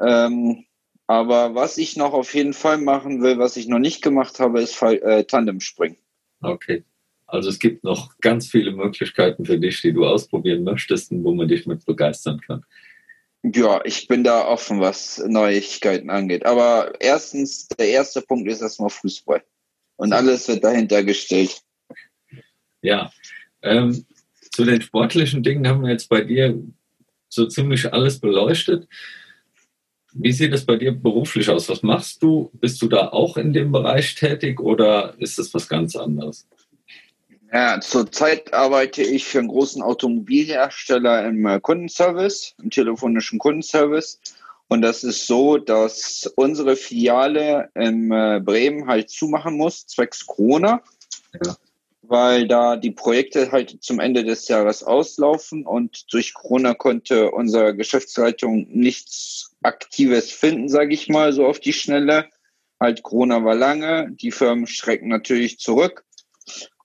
Ähm, 0.00 0.64
aber 1.06 1.54
was 1.54 1.78
ich 1.78 1.96
noch 1.96 2.12
auf 2.12 2.34
jeden 2.34 2.54
Fall 2.54 2.78
machen 2.78 3.22
will, 3.22 3.38
was 3.38 3.56
ich 3.56 3.68
noch 3.68 3.78
nicht 3.78 4.02
gemacht 4.02 4.40
habe, 4.40 4.60
ist 4.60 4.80
äh, 4.82 5.24
Tandemspringen. 5.24 5.98
Okay. 6.40 6.84
Also 7.26 7.48
es 7.48 7.58
gibt 7.58 7.84
noch 7.84 8.18
ganz 8.20 8.48
viele 8.48 8.72
Möglichkeiten 8.72 9.44
für 9.44 9.58
dich, 9.58 9.80
die 9.82 9.92
du 9.92 10.06
ausprobieren 10.06 10.62
möchtest 10.62 11.10
und 11.10 11.24
wo 11.24 11.34
man 11.34 11.48
dich 11.48 11.66
mit 11.66 11.84
begeistern 11.84 12.40
kann. 12.40 12.64
Ja, 13.42 13.84
ich 13.84 14.08
bin 14.08 14.24
da 14.24 14.46
offen, 14.46 14.80
was 14.80 15.22
Neuigkeiten 15.26 16.08
angeht. 16.08 16.46
Aber 16.46 16.94
erstens, 17.00 17.68
der 17.68 17.88
erste 17.88 18.22
Punkt 18.22 18.48
ist 18.48 18.62
erstmal 18.62 18.88
Fußball. 18.88 19.42
Und 19.96 20.12
alles 20.12 20.48
wird 20.48 20.64
dahinter 20.64 21.04
gestellt. 21.04 21.60
Ja. 22.80 23.12
Ähm, 23.62 24.06
zu 24.50 24.64
den 24.64 24.80
sportlichen 24.80 25.42
Dingen 25.42 25.66
haben 25.66 25.82
wir 25.82 25.90
jetzt 25.90 26.08
bei 26.08 26.22
dir 26.22 26.58
so 27.28 27.46
ziemlich 27.46 27.92
alles 27.92 28.18
beleuchtet. 28.20 28.88
Wie 30.16 30.32
sieht 30.32 30.54
es 30.54 30.64
bei 30.64 30.76
dir 30.76 30.92
beruflich 30.92 31.50
aus? 31.50 31.68
Was 31.68 31.82
machst 31.82 32.22
du? 32.22 32.50
Bist 32.54 32.80
du 32.80 32.88
da 32.88 33.08
auch 33.08 33.36
in 33.36 33.52
dem 33.52 33.72
Bereich 33.72 34.14
tätig 34.14 34.60
oder 34.60 35.14
ist 35.18 35.40
es 35.40 35.52
was 35.52 35.68
ganz 35.68 35.96
anderes? 35.96 36.46
Ja, 37.52 37.80
zurzeit 37.80 38.52
arbeite 38.52 39.02
ich 39.02 39.24
für 39.24 39.40
einen 39.40 39.48
großen 39.48 39.82
Automobilhersteller 39.82 41.26
im 41.26 41.46
äh, 41.46 41.60
Kundenservice, 41.60 42.54
im 42.62 42.70
telefonischen 42.70 43.38
Kundenservice. 43.38 44.20
Und 44.68 44.82
das 44.82 45.04
ist 45.04 45.26
so, 45.26 45.58
dass 45.58 46.32
unsere 46.36 46.76
Filiale 46.76 47.70
in 47.74 48.10
äh, 48.10 48.40
Bremen 48.42 48.86
halt 48.86 49.10
zumachen 49.10 49.56
muss, 49.56 49.86
zwecks 49.86 50.26
Corona. 50.26 50.82
Ja. 51.44 51.56
Weil 52.02 52.48
da 52.48 52.76
die 52.76 52.90
Projekte 52.90 53.50
halt 53.50 53.78
zum 53.80 53.98
Ende 53.98 54.24
des 54.24 54.48
Jahres 54.48 54.82
auslaufen 54.82 55.64
und 55.64 56.12
durch 56.12 56.34
Corona 56.34 56.74
konnte 56.74 57.30
unsere 57.30 57.74
Geschäftsleitung 57.74 58.66
nichts 58.68 59.53
Aktives 59.64 60.30
finden, 60.30 60.68
sage 60.68 60.94
ich 60.94 61.08
mal, 61.08 61.32
so 61.32 61.46
auf 61.46 61.60
die 61.60 61.72
Schnelle. 61.72 62.28
Halt, 62.80 63.02
Corona 63.02 63.44
war 63.44 63.54
lange, 63.54 64.10
die 64.12 64.30
Firmen 64.30 64.66
schrecken 64.66 65.08
natürlich 65.08 65.58
zurück. 65.58 66.04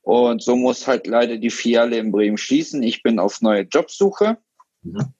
Und 0.01 0.41
so 0.41 0.55
muss 0.55 0.87
halt 0.87 1.07
leider 1.07 1.37
die 1.37 1.49
Filiale 1.49 1.97
in 1.97 2.11
Bremen 2.11 2.37
schließen. 2.37 2.81
Ich 2.83 3.03
bin 3.03 3.19
auf 3.19 3.41
neue 3.41 3.61
Jobsuche. 3.61 4.37
Mhm. 4.81 5.13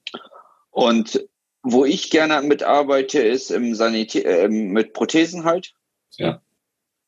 Und 0.70 1.26
wo 1.62 1.84
ich 1.84 2.10
gerne 2.10 2.40
mitarbeite, 2.42 3.20
ist 3.20 3.50
im 3.50 3.74
Sanitär, 3.74 4.44
äh, 4.44 4.48
mit 4.48 4.92
Prothesen 4.92 5.44
halt. 5.44 5.74
Ja. 6.16 6.40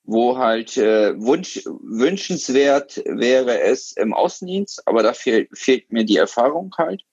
Wo 0.05 0.37
halt 0.37 0.77
äh, 0.77 1.19
Wunsch, 1.19 1.63
wünschenswert 1.65 3.03
wäre 3.07 3.61
es 3.61 3.93
im 3.93 4.13
Außendienst, 4.13 4.87
aber 4.87 5.03
da 5.03 5.15
fehlt, 5.15 5.49
fehlt 5.57 5.93
mir 5.93 6.05
die 6.05 6.17
Erfahrung 6.17 6.75
halt. 6.77 7.05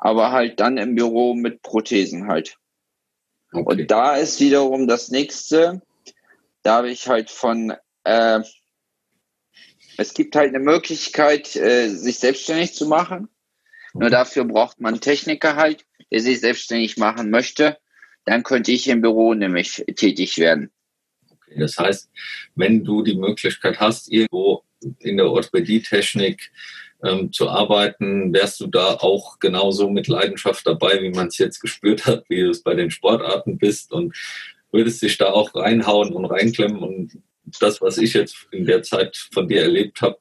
Aber 0.00 0.32
halt 0.32 0.60
dann 0.60 0.78
im 0.78 0.94
Büro 0.94 1.34
mit 1.34 1.62
Prothesen 1.62 2.26
halt. 2.26 2.56
Okay. 3.52 3.64
Und 3.82 3.90
da 3.90 4.16
ist 4.16 4.40
wiederum 4.40 4.86
das 4.86 5.10
nächste, 5.10 5.82
da 6.62 6.76
habe 6.76 6.90
ich 6.90 7.08
halt 7.08 7.30
von, 7.30 7.74
äh, 8.04 8.40
es 9.96 10.14
gibt 10.14 10.36
halt 10.36 10.54
eine 10.54 10.64
Möglichkeit, 10.64 11.54
äh, 11.56 11.88
sich 11.88 12.18
selbstständig 12.18 12.74
zu 12.74 12.86
machen. 12.86 13.28
Nur 13.92 14.08
dafür 14.08 14.44
braucht 14.44 14.80
man 14.80 15.00
Techniker 15.00 15.56
halt, 15.56 15.84
der 16.10 16.20
sich 16.20 16.40
selbstständig 16.40 16.96
machen 16.96 17.30
möchte. 17.30 17.78
Dann 18.24 18.42
könnte 18.42 18.72
ich 18.72 18.88
im 18.88 19.00
Büro 19.00 19.34
nämlich 19.34 19.84
tätig 19.96 20.38
werden. 20.38 20.70
Okay, 21.28 21.58
das 21.58 21.76
heißt, 21.76 22.08
wenn 22.54 22.84
du 22.84 23.02
die 23.02 23.16
Möglichkeit 23.16 23.80
hast, 23.80 24.10
irgendwo 24.10 24.62
in 25.00 25.16
der 25.16 25.26
Orthopädietechnik 25.26 26.52
ähm, 27.04 27.32
zu 27.32 27.48
arbeiten, 27.48 28.32
wärst 28.32 28.60
du 28.60 28.66
da 28.66 28.94
auch 28.94 29.38
genauso 29.38 29.88
mit 29.90 30.08
Leidenschaft 30.08 30.66
dabei, 30.66 31.02
wie 31.02 31.10
man 31.10 31.28
es 31.28 31.38
jetzt 31.38 31.60
gespürt 31.60 32.06
hat, 32.06 32.24
wie 32.28 32.42
du 32.42 32.50
es 32.50 32.62
bei 32.62 32.74
den 32.74 32.90
Sportarten 32.90 33.58
bist 33.58 33.92
und 33.92 34.14
würdest 34.72 35.02
dich 35.02 35.18
da 35.18 35.30
auch 35.30 35.54
reinhauen 35.54 36.12
und 36.12 36.26
reinklemmen 36.26 36.82
und 36.82 37.22
das, 37.60 37.80
was 37.80 37.98
ich 37.98 38.14
jetzt 38.14 38.46
in 38.52 38.66
der 38.66 38.82
Zeit 38.82 39.16
von 39.32 39.48
dir 39.48 39.62
erlebt 39.62 40.02
habe, 40.02 40.18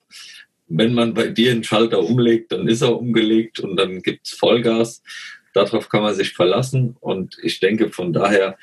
wenn 0.68 0.94
man 0.94 1.14
bei 1.14 1.28
dir 1.28 1.52
einen 1.52 1.64
Schalter 1.64 2.00
umlegt, 2.04 2.52
dann 2.52 2.68
ist 2.68 2.82
er 2.82 2.98
umgelegt 2.98 3.60
und 3.60 3.76
dann 3.76 4.02
gibt 4.02 4.28
es 4.28 4.34
Vollgas. 4.34 5.02
Darauf 5.54 5.90
kann 5.90 6.04
man 6.04 6.14
sich 6.14 6.34
verlassen 6.34 6.96
und 7.00 7.38
ich 7.42 7.60
denke 7.60 7.90
von 7.90 8.14
daher 8.14 8.58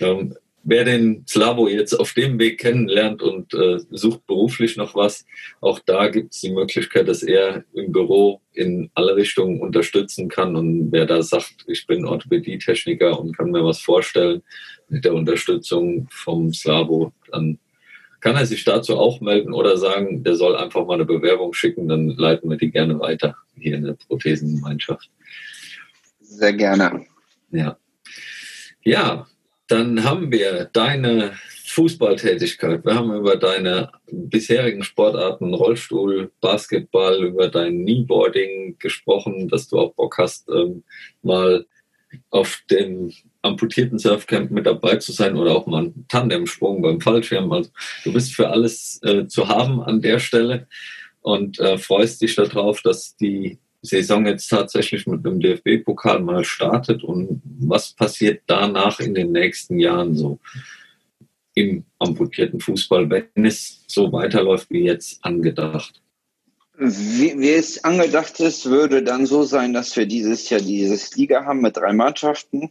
ähm, 0.00 0.36
wer 0.66 0.84
den 0.84 1.24
Slavo 1.26 1.68
jetzt 1.68 1.94
auf 1.94 2.12
dem 2.12 2.38
Weg 2.38 2.58
kennenlernt 2.58 3.22
und 3.22 3.54
äh, 3.54 3.78
sucht 3.90 4.26
beruflich 4.26 4.76
noch 4.76 4.94
was, 4.96 5.24
auch 5.60 5.78
da 5.78 6.08
gibt 6.08 6.34
es 6.34 6.40
die 6.40 6.50
Möglichkeit, 6.50 7.08
dass 7.08 7.22
er 7.22 7.64
im 7.72 7.92
Büro 7.92 8.40
in 8.52 8.90
alle 8.94 9.14
Richtungen 9.14 9.60
unterstützen 9.60 10.28
kann. 10.28 10.56
Und 10.56 10.90
wer 10.90 11.06
da 11.06 11.22
sagt, 11.22 11.64
ich 11.68 11.86
bin 11.86 12.04
Orthopädietechniker 12.04 13.18
und 13.18 13.36
kann 13.36 13.52
mir 13.52 13.64
was 13.64 13.78
vorstellen 13.78 14.42
mit 14.88 15.04
der 15.04 15.14
Unterstützung 15.14 16.08
vom 16.10 16.52
Slavo, 16.52 17.12
dann 17.30 17.58
kann 18.20 18.34
er 18.34 18.46
sich 18.46 18.64
dazu 18.64 18.98
auch 18.98 19.20
melden 19.20 19.52
oder 19.52 19.76
sagen, 19.76 20.24
der 20.24 20.34
soll 20.34 20.56
einfach 20.56 20.84
mal 20.84 20.94
eine 20.94 21.04
Bewerbung 21.04 21.52
schicken, 21.52 21.88
dann 21.88 22.08
leiten 22.08 22.50
wir 22.50 22.56
die 22.56 22.72
gerne 22.72 22.98
weiter 22.98 23.36
hier 23.56 23.76
in 23.76 23.84
der 23.84 23.96
Prothesengemeinschaft. 24.08 25.08
Sehr 26.20 26.54
gerne. 26.54 27.06
Ja. 27.52 27.78
Ja, 28.82 29.26
dann 29.68 30.04
haben 30.04 30.30
wir 30.30 30.70
deine 30.72 31.32
Fußballtätigkeit. 31.66 32.84
Wir 32.84 32.94
haben 32.94 33.12
über 33.14 33.36
deine 33.36 33.90
bisherigen 34.10 34.82
Sportarten 34.82 35.52
Rollstuhl, 35.52 36.30
Basketball, 36.40 37.24
über 37.24 37.48
dein 37.48 37.82
Kneeboarding 37.82 38.76
gesprochen, 38.78 39.48
dass 39.48 39.68
du 39.68 39.78
auch 39.78 39.94
Bock 39.94 40.18
hast, 40.18 40.48
ähm, 40.48 40.84
mal 41.22 41.66
auf 42.30 42.62
dem 42.70 43.12
amputierten 43.42 43.98
Surfcamp 43.98 44.50
mit 44.50 44.66
dabei 44.66 44.96
zu 44.96 45.12
sein 45.12 45.36
oder 45.36 45.56
auch 45.56 45.66
mal 45.66 45.84
einen 45.84 46.06
Tandemsprung 46.08 46.82
beim 46.82 47.00
Fallschirm. 47.00 47.50
Also 47.52 47.70
du 48.04 48.12
bist 48.12 48.34
für 48.34 48.48
alles 48.48 49.00
äh, 49.02 49.26
zu 49.26 49.48
haben 49.48 49.82
an 49.82 50.00
der 50.00 50.18
Stelle 50.20 50.68
und 51.22 51.58
äh, 51.58 51.78
freust 51.78 52.22
dich 52.22 52.36
darauf, 52.36 52.82
dass 52.82 53.16
die 53.16 53.58
Saison 53.86 54.26
jetzt 54.26 54.48
tatsächlich 54.48 55.06
mit 55.06 55.26
einem 55.26 55.40
DFB-Pokal 55.40 56.20
mal 56.20 56.44
startet 56.44 57.02
und 57.02 57.40
was 57.44 57.92
passiert 57.92 58.42
danach 58.46 59.00
in 59.00 59.14
den 59.14 59.32
nächsten 59.32 59.78
Jahren 59.78 60.14
so 60.14 60.38
im 61.54 61.84
amputierten 61.98 62.60
Fußball, 62.60 63.08
wenn 63.08 63.46
es 63.46 63.82
so 63.86 64.12
weiterläuft 64.12 64.68
wie 64.70 64.84
jetzt 64.84 65.24
angedacht? 65.24 66.02
Wie, 66.78 67.38
wie, 67.38 67.52
es 67.52 67.82
angedacht 67.84 68.38
ist, 68.40 68.66
würde 68.66 69.02
dann 69.02 69.24
so 69.24 69.44
sein, 69.44 69.72
dass 69.72 69.96
wir 69.96 70.04
dieses 70.04 70.50
Jahr 70.50 70.60
dieses 70.60 71.16
Liga 71.16 71.46
haben 71.46 71.62
mit 71.62 71.78
drei 71.78 71.94
Mannschaften. 71.94 72.70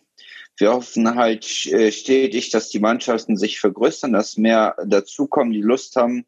Wir 0.57 0.73
hoffen 0.73 1.15
halt 1.15 1.65
äh, 1.65 1.91
stetig, 1.91 2.51
dass 2.51 2.69
die 2.69 2.79
Mannschaften 2.79 3.35
sich 3.35 3.59
vergrößern, 3.59 4.13
dass 4.13 4.37
mehr 4.37 4.75
dazukommen, 4.85 5.51
die 5.51 5.61
Lust 5.61 5.95
haben 5.95 6.25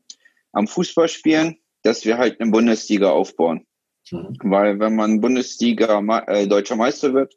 am 0.52 0.67
Fußballspielen, 0.67 1.60
dass 1.84 2.04
wir 2.04 2.17
halt 2.17 2.41
eine 2.41 2.50
Bundesliga 2.50 3.12
aufbauen. 3.12 3.67
Mhm. 4.12 4.38
Weil 4.43 4.80
wenn 4.80 4.96
man 4.96 5.22
Bundesliga 5.22 6.00
äh, 6.28 6.48
deutscher 6.48 6.76
Meister 6.76 7.13
wird, 7.13 7.36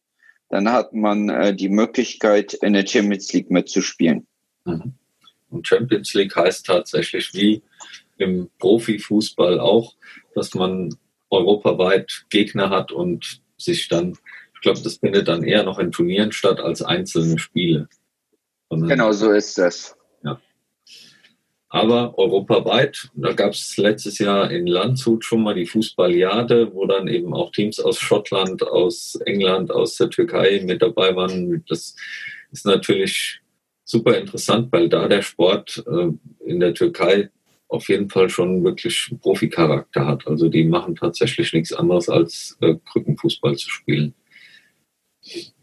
dann 0.48 0.70
hat 0.70 0.92
man 0.92 1.28
äh, 1.28 1.54
die 1.54 1.68
Möglichkeit, 1.68 2.54
in 2.54 2.72
der 2.72 2.86
Champions 2.86 3.32
League 3.32 3.50
mitzuspielen. 3.50 4.26
Mhm. 4.64 4.94
Und 5.50 5.66
Champions 5.66 6.14
League 6.14 6.34
heißt 6.34 6.66
tatsächlich 6.66 7.34
wie 7.34 7.62
im 8.18 8.50
Profifußball 8.58 9.58
auch, 9.58 9.94
dass 10.34 10.54
man 10.54 10.94
europaweit 11.30 12.26
Gegner 12.28 12.70
hat 12.70 12.92
und 12.92 13.40
sich 13.56 13.88
dann, 13.88 14.16
ich 14.54 14.60
glaube, 14.60 14.80
das 14.82 14.98
findet 14.98 15.28
dann 15.28 15.42
eher 15.42 15.64
noch 15.64 15.78
in 15.78 15.92
Turnieren 15.92 16.32
statt 16.32 16.60
als 16.60 16.82
einzelne 16.82 17.38
Spiele. 17.38 17.88
genau 18.68 19.12
so 19.12 19.30
ist 19.32 19.58
das. 19.58 19.96
Aber 21.72 22.18
europaweit, 22.18 23.10
da 23.14 23.32
gab 23.32 23.52
es 23.52 23.76
letztes 23.76 24.18
Jahr 24.18 24.50
in 24.50 24.66
Landshut 24.66 25.24
schon 25.24 25.44
mal 25.44 25.54
die 25.54 25.66
Fußballjade, 25.66 26.74
wo 26.74 26.84
dann 26.84 27.06
eben 27.06 27.32
auch 27.32 27.52
Teams 27.52 27.78
aus 27.78 28.00
Schottland, 28.00 28.64
aus 28.64 29.14
England, 29.24 29.70
aus 29.70 29.94
der 29.94 30.10
Türkei 30.10 30.62
mit 30.64 30.82
dabei 30.82 31.14
waren. 31.14 31.64
Das 31.68 31.94
ist 32.50 32.66
natürlich 32.66 33.40
super 33.84 34.18
interessant, 34.18 34.72
weil 34.72 34.88
da 34.88 35.06
der 35.06 35.22
Sport 35.22 35.84
äh, 35.86 36.08
in 36.44 36.58
der 36.58 36.74
Türkei 36.74 37.30
auf 37.68 37.88
jeden 37.88 38.10
Fall 38.10 38.28
schon 38.28 38.64
wirklich 38.64 39.14
Profi-Charakter 39.20 40.06
hat. 40.06 40.26
Also 40.26 40.48
die 40.48 40.64
machen 40.64 40.96
tatsächlich 40.96 41.52
nichts 41.52 41.72
anderes 41.72 42.08
als 42.08 42.58
äh, 42.60 42.74
Krückenfußball 42.84 43.56
zu 43.56 43.70
spielen. 43.70 44.14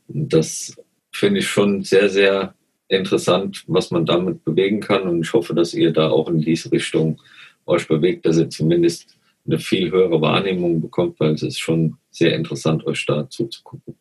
Das 0.08 0.74
finde 1.12 1.42
ich 1.42 1.48
schon 1.48 1.84
sehr, 1.84 2.10
sehr 2.10 2.56
interessant, 2.88 3.64
was 3.68 3.92
man 3.92 4.06
damit 4.06 4.44
bewegen 4.44 4.80
kann. 4.80 5.04
Und 5.04 5.22
ich 5.22 5.34
hoffe, 5.34 5.54
dass 5.54 5.74
ihr 5.74 5.92
da 5.92 6.10
auch 6.10 6.30
in 6.30 6.42
diese 6.42 6.72
Richtung 6.72 7.20
euch 7.66 7.88
bewegt, 7.88 8.26
dass 8.26 8.38
ihr 8.38 8.50
zumindest 8.50 9.18
eine 9.46 9.60
viel 9.60 9.92
höhere 9.92 10.22
Wahrnehmung 10.22 10.82
bekommt, 10.82 11.20
weil 11.20 11.32
es 11.32 11.44
ist 11.44 11.60
schon 11.60 11.98
sehr 12.12 12.34
interessant, 12.34 12.86
euch 12.86 13.06
da 13.06 13.30
zuzugucken. 13.30 13.96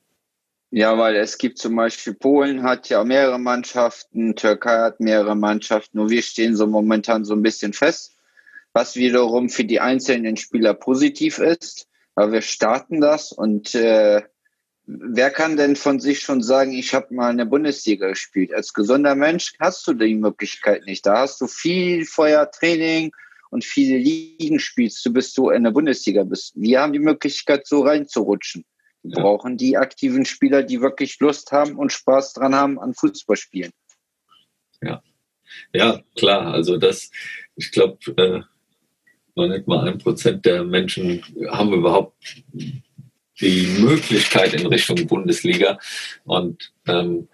Ja, 0.70 0.98
weil 0.98 1.16
es 1.16 1.38
gibt 1.38 1.58
zum 1.58 1.76
Beispiel 1.76 2.14
Polen 2.14 2.62
hat 2.64 2.88
ja 2.88 3.04
mehrere 3.04 3.38
Mannschaften, 3.38 4.34
Türkei 4.34 4.78
hat 4.78 5.00
mehrere 5.00 5.36
Mannschaften, 5.36 5.98
nur 5.98 6.10
wir 6.10 6.22
stehen 6.22 6.56
so 6.56 6.66
momentan 6.66 7.24
so 7.24 7.34
ein 7.34 7.42
bisschen 7.42 7.72
fest, 7.72 8.16
was 8.72 8.96
wiederum 8.96 9.48
für 9.48 9.64
die 9.64 9.80
einzelnen 9.80 10.36
Spieler 10.36 10.74
positiv 10.74 11.38
ist. 11.38 11.86
Aber 12.14 12.32
wir 12.32 12.42
starten 12.42 13.00
das 13.00 13.30
und 13.30 13.74
äh, 13.74 14.22
wer 14.86 15.30
kann 15.30 15.56
denn 15.56 15.76
von 15.76 16.00
sich 16.00 16.20
schon 16.20 16.42
sagen, 16.42 16.72
ich 16.72 16.94
habe 16.94 17.14
mal 17.14 17.30
eine 17.30 17.46
Bundesliga 17.46 18.08
gespielt? 18.08 18.54
Als 18.54 18.72
gesunder 18.72 19.14
Mensch 19.14 19.54
hast 19.58 19.86
du 19.86 19.92
die 19.92 20.14
Möglichkeit 20.14 20.86
nicht. 20.86 21.04
Da 21.06 21.18
hast 21.18 21.40
du 21.40 21.46
viel 21.46 22.04
Feuertraining 22.04 23.12
und 23.50 23.64
viele 23.64 23.98
Ligen 23.98 24.58
spielst 24.60 25.04
du, 25.04 25.12
bis 25.12 25.32
du 25.34 25.50
in 25.50 25.64
der 25.64 25.70
Bundesliga 25.70 26.24
bist. 26.24 26.52
Wir 26.56 26.80
haben 26.80 26.92
die 26.92 26.98
Möglichkeit, 26.98 27.66
so 27.66 27.82
reinzurutschen. 27.82 28.64
Wir 29.02 29.22
brauchen 29.22 29.56
die 29.56 29.76
aktiven 29.76 30.24
Spieler, 30.24 30.62
die 30.62 30.80
wirklich 30.80 31.18
Lust 31.20 31.52
haben 31.52 31.76
und 31.76 31.92
Spaß 31.92 32.34
dran 32.34 32.54
haben 32.54 32.80
an 32.80 32.94
Fußballspielen. 32.94 33.70
Ja, 34.82 35.02
ja, 35.72 36.02
klar. 36.16 36.52
Also 36.52 36.76
das, 36.76 37.10
ich 37.54 37.70
glaube, 37.70 37.98
äh, 38.16 38.42
noch 39.36 39.48
nicht 39.48 39.66
mal 39.66 39.86
ein 39.86 39.98
Prozent 39.98 40.44
der 40.44 40.64
Menschen 40.64 41.22
haben 41.48 41.72
überhaupt 41.72 42.42
die 43.40 43.66
Möglichkeit 43.78 44.54
in 44.54 44.66
Richtung 44.66 45.06
Bundesliga. 45.06 45.78
Und 46.24 46.72
ähm, 46.86 47.28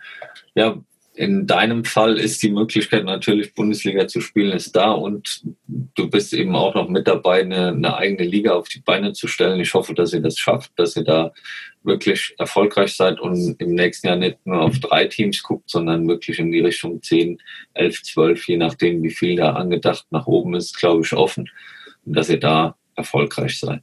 ja, 0.54 0.82
in 1.14 1.46
deinem 1.46 1.84
Fall 1.84 2.18
ist 2.18 2.42
die 2.42 2.50
Möglichkeit 2.50 3.04
natürlich 3.04 3.54
Bundesliga 3.54 4.08
zu 4.08 4.22
spielen, 4.22 4.52
ist 4.52 4.74
da 4.74 4.92
und 4.92 5.42
du 5.68 6.08
bist 6.08 6.32
eben 6.32 6.56
auch 6.56 6.74
noch 6.74 6.88
mit 6.88 7.06
dabei, 7.06 7.42
eine, 7.42 7.68
eine, 7.68 7.96
eigene 7.96 8.26
Liga 8.26 8.54
auf 8.54 8.68
die 8.68 8.80
Beine 8.80 9.12
zu 9.12 9.28
stellen. 9.28 9.60
Ich 9.60 9.74
hoffe, 9.74 9.92
dass 9.92 10.14
ihr 10.14 10.22
das 10.22 10.38
schafft, 10.38 10.72
dass 10.76 10.96
ihr 10.96 11.04
da 11.04 11.32
wirklich 11.82 12.34
erfolgreich 12.38 12.96
seid 12.96 13.20
und 13.20 13.60
im 13.60 13.74
nächsten 13.74 14.06
Jahr 14.06 14.16
nicht 14.16 14.38
nur 14.46 14.62
auf 14.62 14.78
drei 14.78 15.04
Teams 15.04 15.42
guckt, 15.42 15.68
sondern 15.68 16.08
wirklich 16.08 16.38
in 16.38 16.50
die 16.50 16.60
Richtung 16.60 17.02
10, 17.02 17.38
11, 17.74 18.02
12, 18.04 18.48
je 18.48 18.56
nachdem, 18.56 19.02
wie 19.02 19.10
viel 19.10 19.36
da 19.36 19.52
angedacht 19.52 20.06
nach 20.10 20.26
oben 20.26 20.54
ist, 20.54 20.78
glaube 20.78 21.04
ich, 21.04 21.12
offen 21.12 21.50
und 22.06 22.16
dass 22.16 22.30
ihr 22.30 22.40
da 22.40 22.76
erfolgreich 22.96 23.58
seid. 23.58 23.82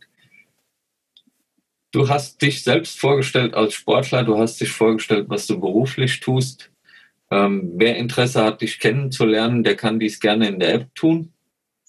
Du 1.91 2.08
hast 2.08 2.41
dich 2.43 2.63
selbst 2.63 2.99
vorgestellt 2.99 3.56
als 3.56 3.73
Sportler, 3.73 4.23
du 4.23 4.38
hast 4.38 4.62
dich 4.62 4.71
vorgestellt, 4.71 5.25
was 5.28 5.47
du 5.47 5.60
beruflich 5.60 6.19
tust. 6.19 6.69
Ähm, 7.32 7.71
wer 7.78 7.97
Interesse 7.97 8.43
hat, 8.43 8.62
dich 8.62 8.80
kennenzulernen, 8.80 9.63
der 9.63 9.75
kann 9.75 9.99
dies 9.99 10.19
gerne 10.19 10.47
in 10.47 10.60
der 10.60 10.73
App 10.75 10.95
tun. 10.95 11.34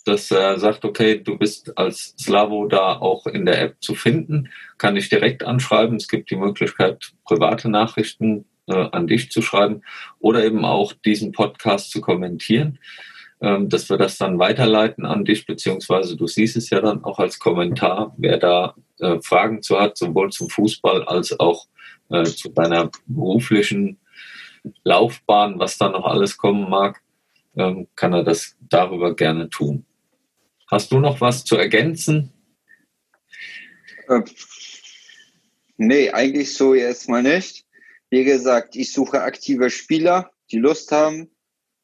Dass 0.07 0.31
er 0.31 0.59
sagt, 0.59 0.87
okay, 0.87 1.21
du 1.23 1.37
bist 1.37 1.77
als 1.77 2.15
Slavo 2.19 2.67
da 2.67 2.97
auch 2.97 3.27
in 3.27 3.45
der 3.45 3.61
App 3.61 3.77
zu 3.81 3.95
finden, 3.95 4.49
kann 4.79 4.97
ich 4.97 5.11
direkt 5.11 5.45
anschreiben. 5.45 5.97
Es 5.97 6.09
gibt 6.09 6.31
die 6.31 6.37
Möglichkeit, 6.37 7.13
private 7.27 7.69
Nachrichten 7.69 8.47
äh, 8.69 8.89
an 8.93 9.07
dich 9.07 9.31
zu 9.31 9.43
schreiben 9.43 9.83
oder 10.19 10.43
eben 10.43 10.65
auch 10.65 10.95
diesen 10.95 11.33
Podcast 11.33 11.91
zu 11.91 12.01
kommentieren, 12.01 12.79
ähm, 13.43 13.69
dass 13.69 13.91
wir 13.91 13.99
das 13.99 14.17
dann 14.17 14.39
weiterleiten 14.39 15.05
an 15.05 15.27
dich, 15.27 15.45
beziehungsweise 15.45 16.17
du 16.17 16.27
siehst 16.27 16.57
es 16.57 16.71
ja 16.71 16.81
dann 16.81 17.05
auch 17.05 17.19
als 17.19 17.39
Kommentar, 17.39 18.15
wer 18.17 18.39
da 18.39 18.75
äh, 19.01 19.21
Fragen 19.23 19.63
zu 19.63 19.79
hat, 19.79 19.97
sowohl 19.97 20.31
zum 20.31 20.49
Fußball 20.49 21.05
als 21.05 21.39
auch 21.39 21.67
äh, 22.11 22.25
zu 22.25 22.51
deiner 22.51 22.91
beruflichen 23.07 23.99
Laufbahn, 24.85 25.59
was 25.59 25.79
da 25.79 25.89
noch 25.89 26.05
alles 26.05 26.37
kommen 26.37 26.69
mag, 26.69 27.03
ähm, 27.57 27.89
kann 27.97 28.13
er 28.13 28.25
das 28.25 28.57
darüber 28.61 29.15
gerne 29.15 29.49
tun. 29.49 29.87
Hast 30.71 30.93
du 30.93 31.01
noch 31.01 31.21
was 31.21 31.45
zu 31.45 31.57
ergänzen? 31.57 32.33
Äh, 34.09 34.23
nee, 35.77 36.11
eigentlich 36.11 36.55
so 36.55 36.75
erstmal 36.75 37.23
nicht. 37.23 37.67
Wie 38.11 38.25
gesagt, 38.25 38.77
ich 38.77 38.93
suche 38.93 39.23
aktive 39.23 39.71
Spieler, 39.71 40.31
die 40.51 40.59
Lust 40.59 40.93
haben, 40.93 41.31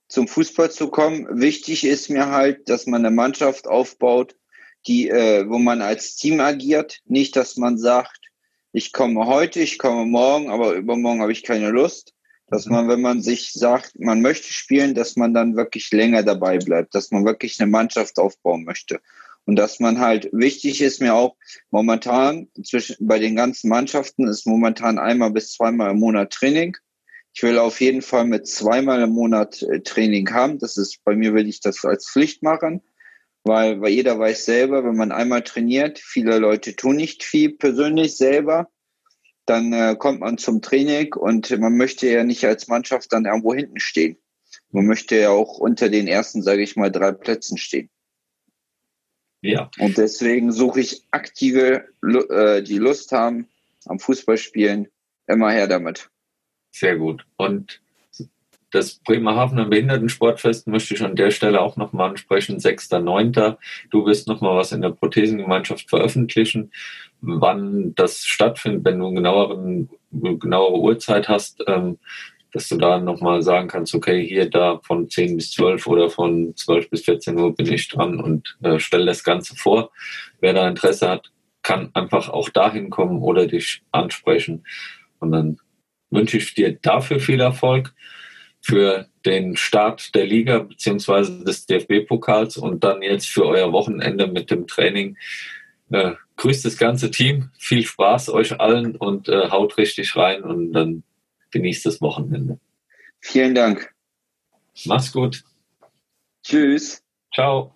zum 0.09 0.29
Fußball 0.29 0.70
zu 0.70 0.88
kommen. 0.88 1.40
Wichtig 1.40 1.85
ist 1.85 2.11
mir 2.11 2.29
halt, 2.29 2.68
dass 2.68 2.87
man 2.87 3.05
eine 3.05 3.14
Mannschaft 3.14 3.66
aufbaut, 3.66 4.37
die, 4.87 5.09
äh, 5.09 5.49
wo 5.49 5.59
man 5.59 5.83
als 5.83 6.16
Team 6.16 6.40
agiert. 6.40 7.01
Nicht, 7.07 7.37
dass 7.37 7.57
man 7.57 7.79
sagt, 7.79 8.20
ich 8.72 8.92
komme 8.92 9.27
heute, 9.27 9.61
ich 9.61 9.79
komme 9.79 10.07
morgen, 10.07 10.51
aber 10.51 10.75
übermorgen 10.75 11.22
habe 11.22 11.33
ich 11.33 11.42
keine 11.42 11.70
Lust, 11.70 12.12
dass 12.49 12.66
man, 12.66 12.88
wenn 12.88 13.01
man 13.01 13.22
sich 13.22 13.53
sagt, 13.53 13.99
man 13.99 14.20
möchte 14.20 14.53
spielen, 14.53 14.94
dass 14.94 15.16
man 15.16 15.35
dann 15.35 15.57
wirklich 15.57 15.90
länger 15.90 16.22
dabei 16.22 16.59
bleibt, 16.59 16.94
dass 16.94 17.11
man 17.11 17.25
wirklich 17.25 17.61
eine 17.61 17.70
Mannschaft 17.70 18.18
aufbauen 18.18 18.64
möchte. 18.64 19.01
Und 19.46 19.57
dass 19.57 19.79
man 19.81 20.01
halt, 20.01 20.29
wichtig 20.33 20.81
ist 20.81 21.01
mir 21.01 21.14
auch, 21.14 21.37
momentan, 21.70 22.49
zwischen, 22.64 22.96
bei 23.01 23.18
den 23.18 23.37
ganzen 23.37 23.68
Mannschaften 23.68 24.27
ist 24.27 24.46
momentan 24.46 24.99
einmal 24.99 25.31
bis 25.31 25.53
zweimal 25.53 25.92
im 25.92 26.01
Monat 26.01 26.33
Training. 26.33 26.77
Ich 27.33 27.42
will 27.42 27.59
auf 27.59 27.81
jeden 27.81 28.03
Fall 28.03 28.25
mit 28.25 28.49
zweimal 28.49 29.03
im 29.03 29.11
Monat 29.11 29.62
äh, 29.62 29.81
Training 29.81 30.31
haben. 30.33 30.59
Das 30.59 30.77
ist, 30.77 31.03
bei 31.05 31.14
mir 31.14 31.33
will 31.33 31.49
ich 31.49 31.61
das 31.61 31.85
als 31.85 32.11
Pflicht 32.11 32.42
machen, 32.42 32.83
weil, 33.46 33.80
weil 33.80 33.92
jeder 33.92 34.18
weiß 34.18 34.44
selber, 34.44 34.85
wenn 34.85 34.96
man 34.96 35.12
einmal 35.12 35.42
trainiert, 35.42 35.98
viele 35.98 36.38
Leute 36.38 36.76
tun 36.76 36.96
nicht 36.96 37.22
viel 37.24 37.56
persönlich 37.56 38.16
selber 38.16 38.68
dann 39.46 39.72
äh, 39.72 39.96
kommt 39.96 40.20
man 40.20 40.38
zum 40.38 40.61
Training 40.61 41.14
und 41.14 41.56
man 41.59 41.76
möchte 41.76 42.09
ja 42.09 42.24
nicht 42.24 42.44
als 42.44 42.68
Mannschaft 42.68 43.12
dann 43.12 43.24
irgendwo 43.24 43.54
hinten 43.54 43.80
stehen. 43.80 44.18
Man 44.70 44.87
möchte 44.87 45.16
ja 45.16 45.30
auch 45.30 45.59
unter 45.59 45.88
den 45.88 46.09
ersten, 46.09 46.42
sage 46.42 46.62
ich 46.62 46.76
mal, 46.76 46.90
drei 46.90 47.12
Plätzen 47.12 47.56
stehen. 47.56 47.88
Ja. 49.42 49.70
Und 49.78 49.96
deswegen 49.96 50.50
suche 50.50 50.80
ich 50.80 51.06
aktive, 51.12 51.87
äh, 52.02 52.62
die 52.62 52.78
Lust 52.78 53.12
haben 53.12 53.48
am 53.85 54.00
Fußballspielen, 54.00 54.88
immer 55.28 55.52
her 55.52 55.68
damit. 55.68 56.11
Sehr 56.72 56.96
gut. 56.96 57.24
Und 57.37 57.80
das 58.70 58.96
Bremerhavener 58.96 59.66
Behindertensportfest 59.66 60.66
möchte 60.66 60.94
ich 60.94 61.02
an 61.02 61.16
der 61.16 61.31
Stelle 61.31 61.61
auch 61.61 61.76
nochmal 61.76 62.11
ansprechen. 62.11 62.59
6.9. 62.59 63.57
Du 63.90 64.07
wirst 64.07 64.29
nochmal 64.29 64.57
was 64.57 64.72
in 64.72 64.83
der 64.83 64.90
Prothesengemeinschaft 64.90 65.88
veröffentlichen. 65.88 66.72
Wann 67.20 67.94
das 67.94 68.24
stattfindet, 68.24 68.85
wenn 68.85 68.98
du 68.98 69.12
genaueren, 69.12 69.88
genauere 70.11 70.81
Uhrzeit 70.81 71.29
hast, 71.29 71.62
ähm, 71.66 71.98
dass 72.52 72.68
du 72.68 72.76
da 72.76 72.98
nochmal 72.98 73.42
sagen 73.42 73.68
kannst, 73.68 73.94
okay, 73.94 74.26
hier 74.26 74.48
da 74.48 74.81
von 74.83 75.09
10 75.09 75.37
bis 75.37 75.52
12 75.52 75.87
oder 75.87 76.11
von 76.11 76.55
12 76.57 76.90
bis 76.90 77.05
14 77.05 77.38
Uhr 77.38 77.55
bin 77.55 77.72
ich 77.72 77.88
dran 77.88 78.20
und 78.20 78.57
äh, 78.62 78.79
stelle 78.79 79.07
das 79.07 79.24
Ganze 79.24 79.57
vor. 79.57 79.90
Wer 80.40 80.55
da 80.55 80.68
Interesse 80.68 81.09
hat, 81.09 81.31
kann 81.62 81.90
einfach 81.94 82.29
auch 82.29 82.48
dahin 82.48 82.90
kommen 82.90 83.22
oder 83.22 83.46
dich 83.46 83.83
ansprechen. 83.92 84.64
Und 85.18 85.33
dann 85.33 85.59
wünsche 86.11 86.38
ich 86.38 86.55
dir 86.55 86.79
dafür 86.81 87.20
viel 87.20 87.40
Erfolg 87.40 87.92
für 88.66 89.07
den 89.24 89.57
Start 89.57 90.12
der 90.16 90.26
Liga 90.26 90.59
bzw. 90.59 91.44
des 91.44 91.66
DFB-Pokals 91.66 92.57
und 92.57 92.83
dann 92.83 93.00
jetzt 93.00 93.29
für 93.29 93.46
euer 93.46 93.72
Wochenende 93.72 94.26
mit 94.26 94.50
dem 94.50 94.66
Training. 94.66 95.16
Äh, 95.90 96.14
grüßt 96.37 96.64
das 96.64 96.76
ganze 96.76 97.12
Team, 97.12 97.50
viel 97.59 97.85
Spaß 97.85 98.31
euch 98.31 98.61
allen 98.61 98.96
und 98.96 99.29
äh, 99.29 99.50
haut 99.50 99.79
richtig 99.79 100.16
rein 100.16 100.42
und 100.42 100.72
dann 100.72 101.05
genießt 101.52 101.87
das 101.87 102.00
Wochenende. 102.00 102.59
Vielen 103.20 103.55
Dank. 103.55 103.94
Mach's 104.85 105.12
gut. 105.12 105.44
Tschüss. 106.42 107.05
Ciao. 107.33 107.75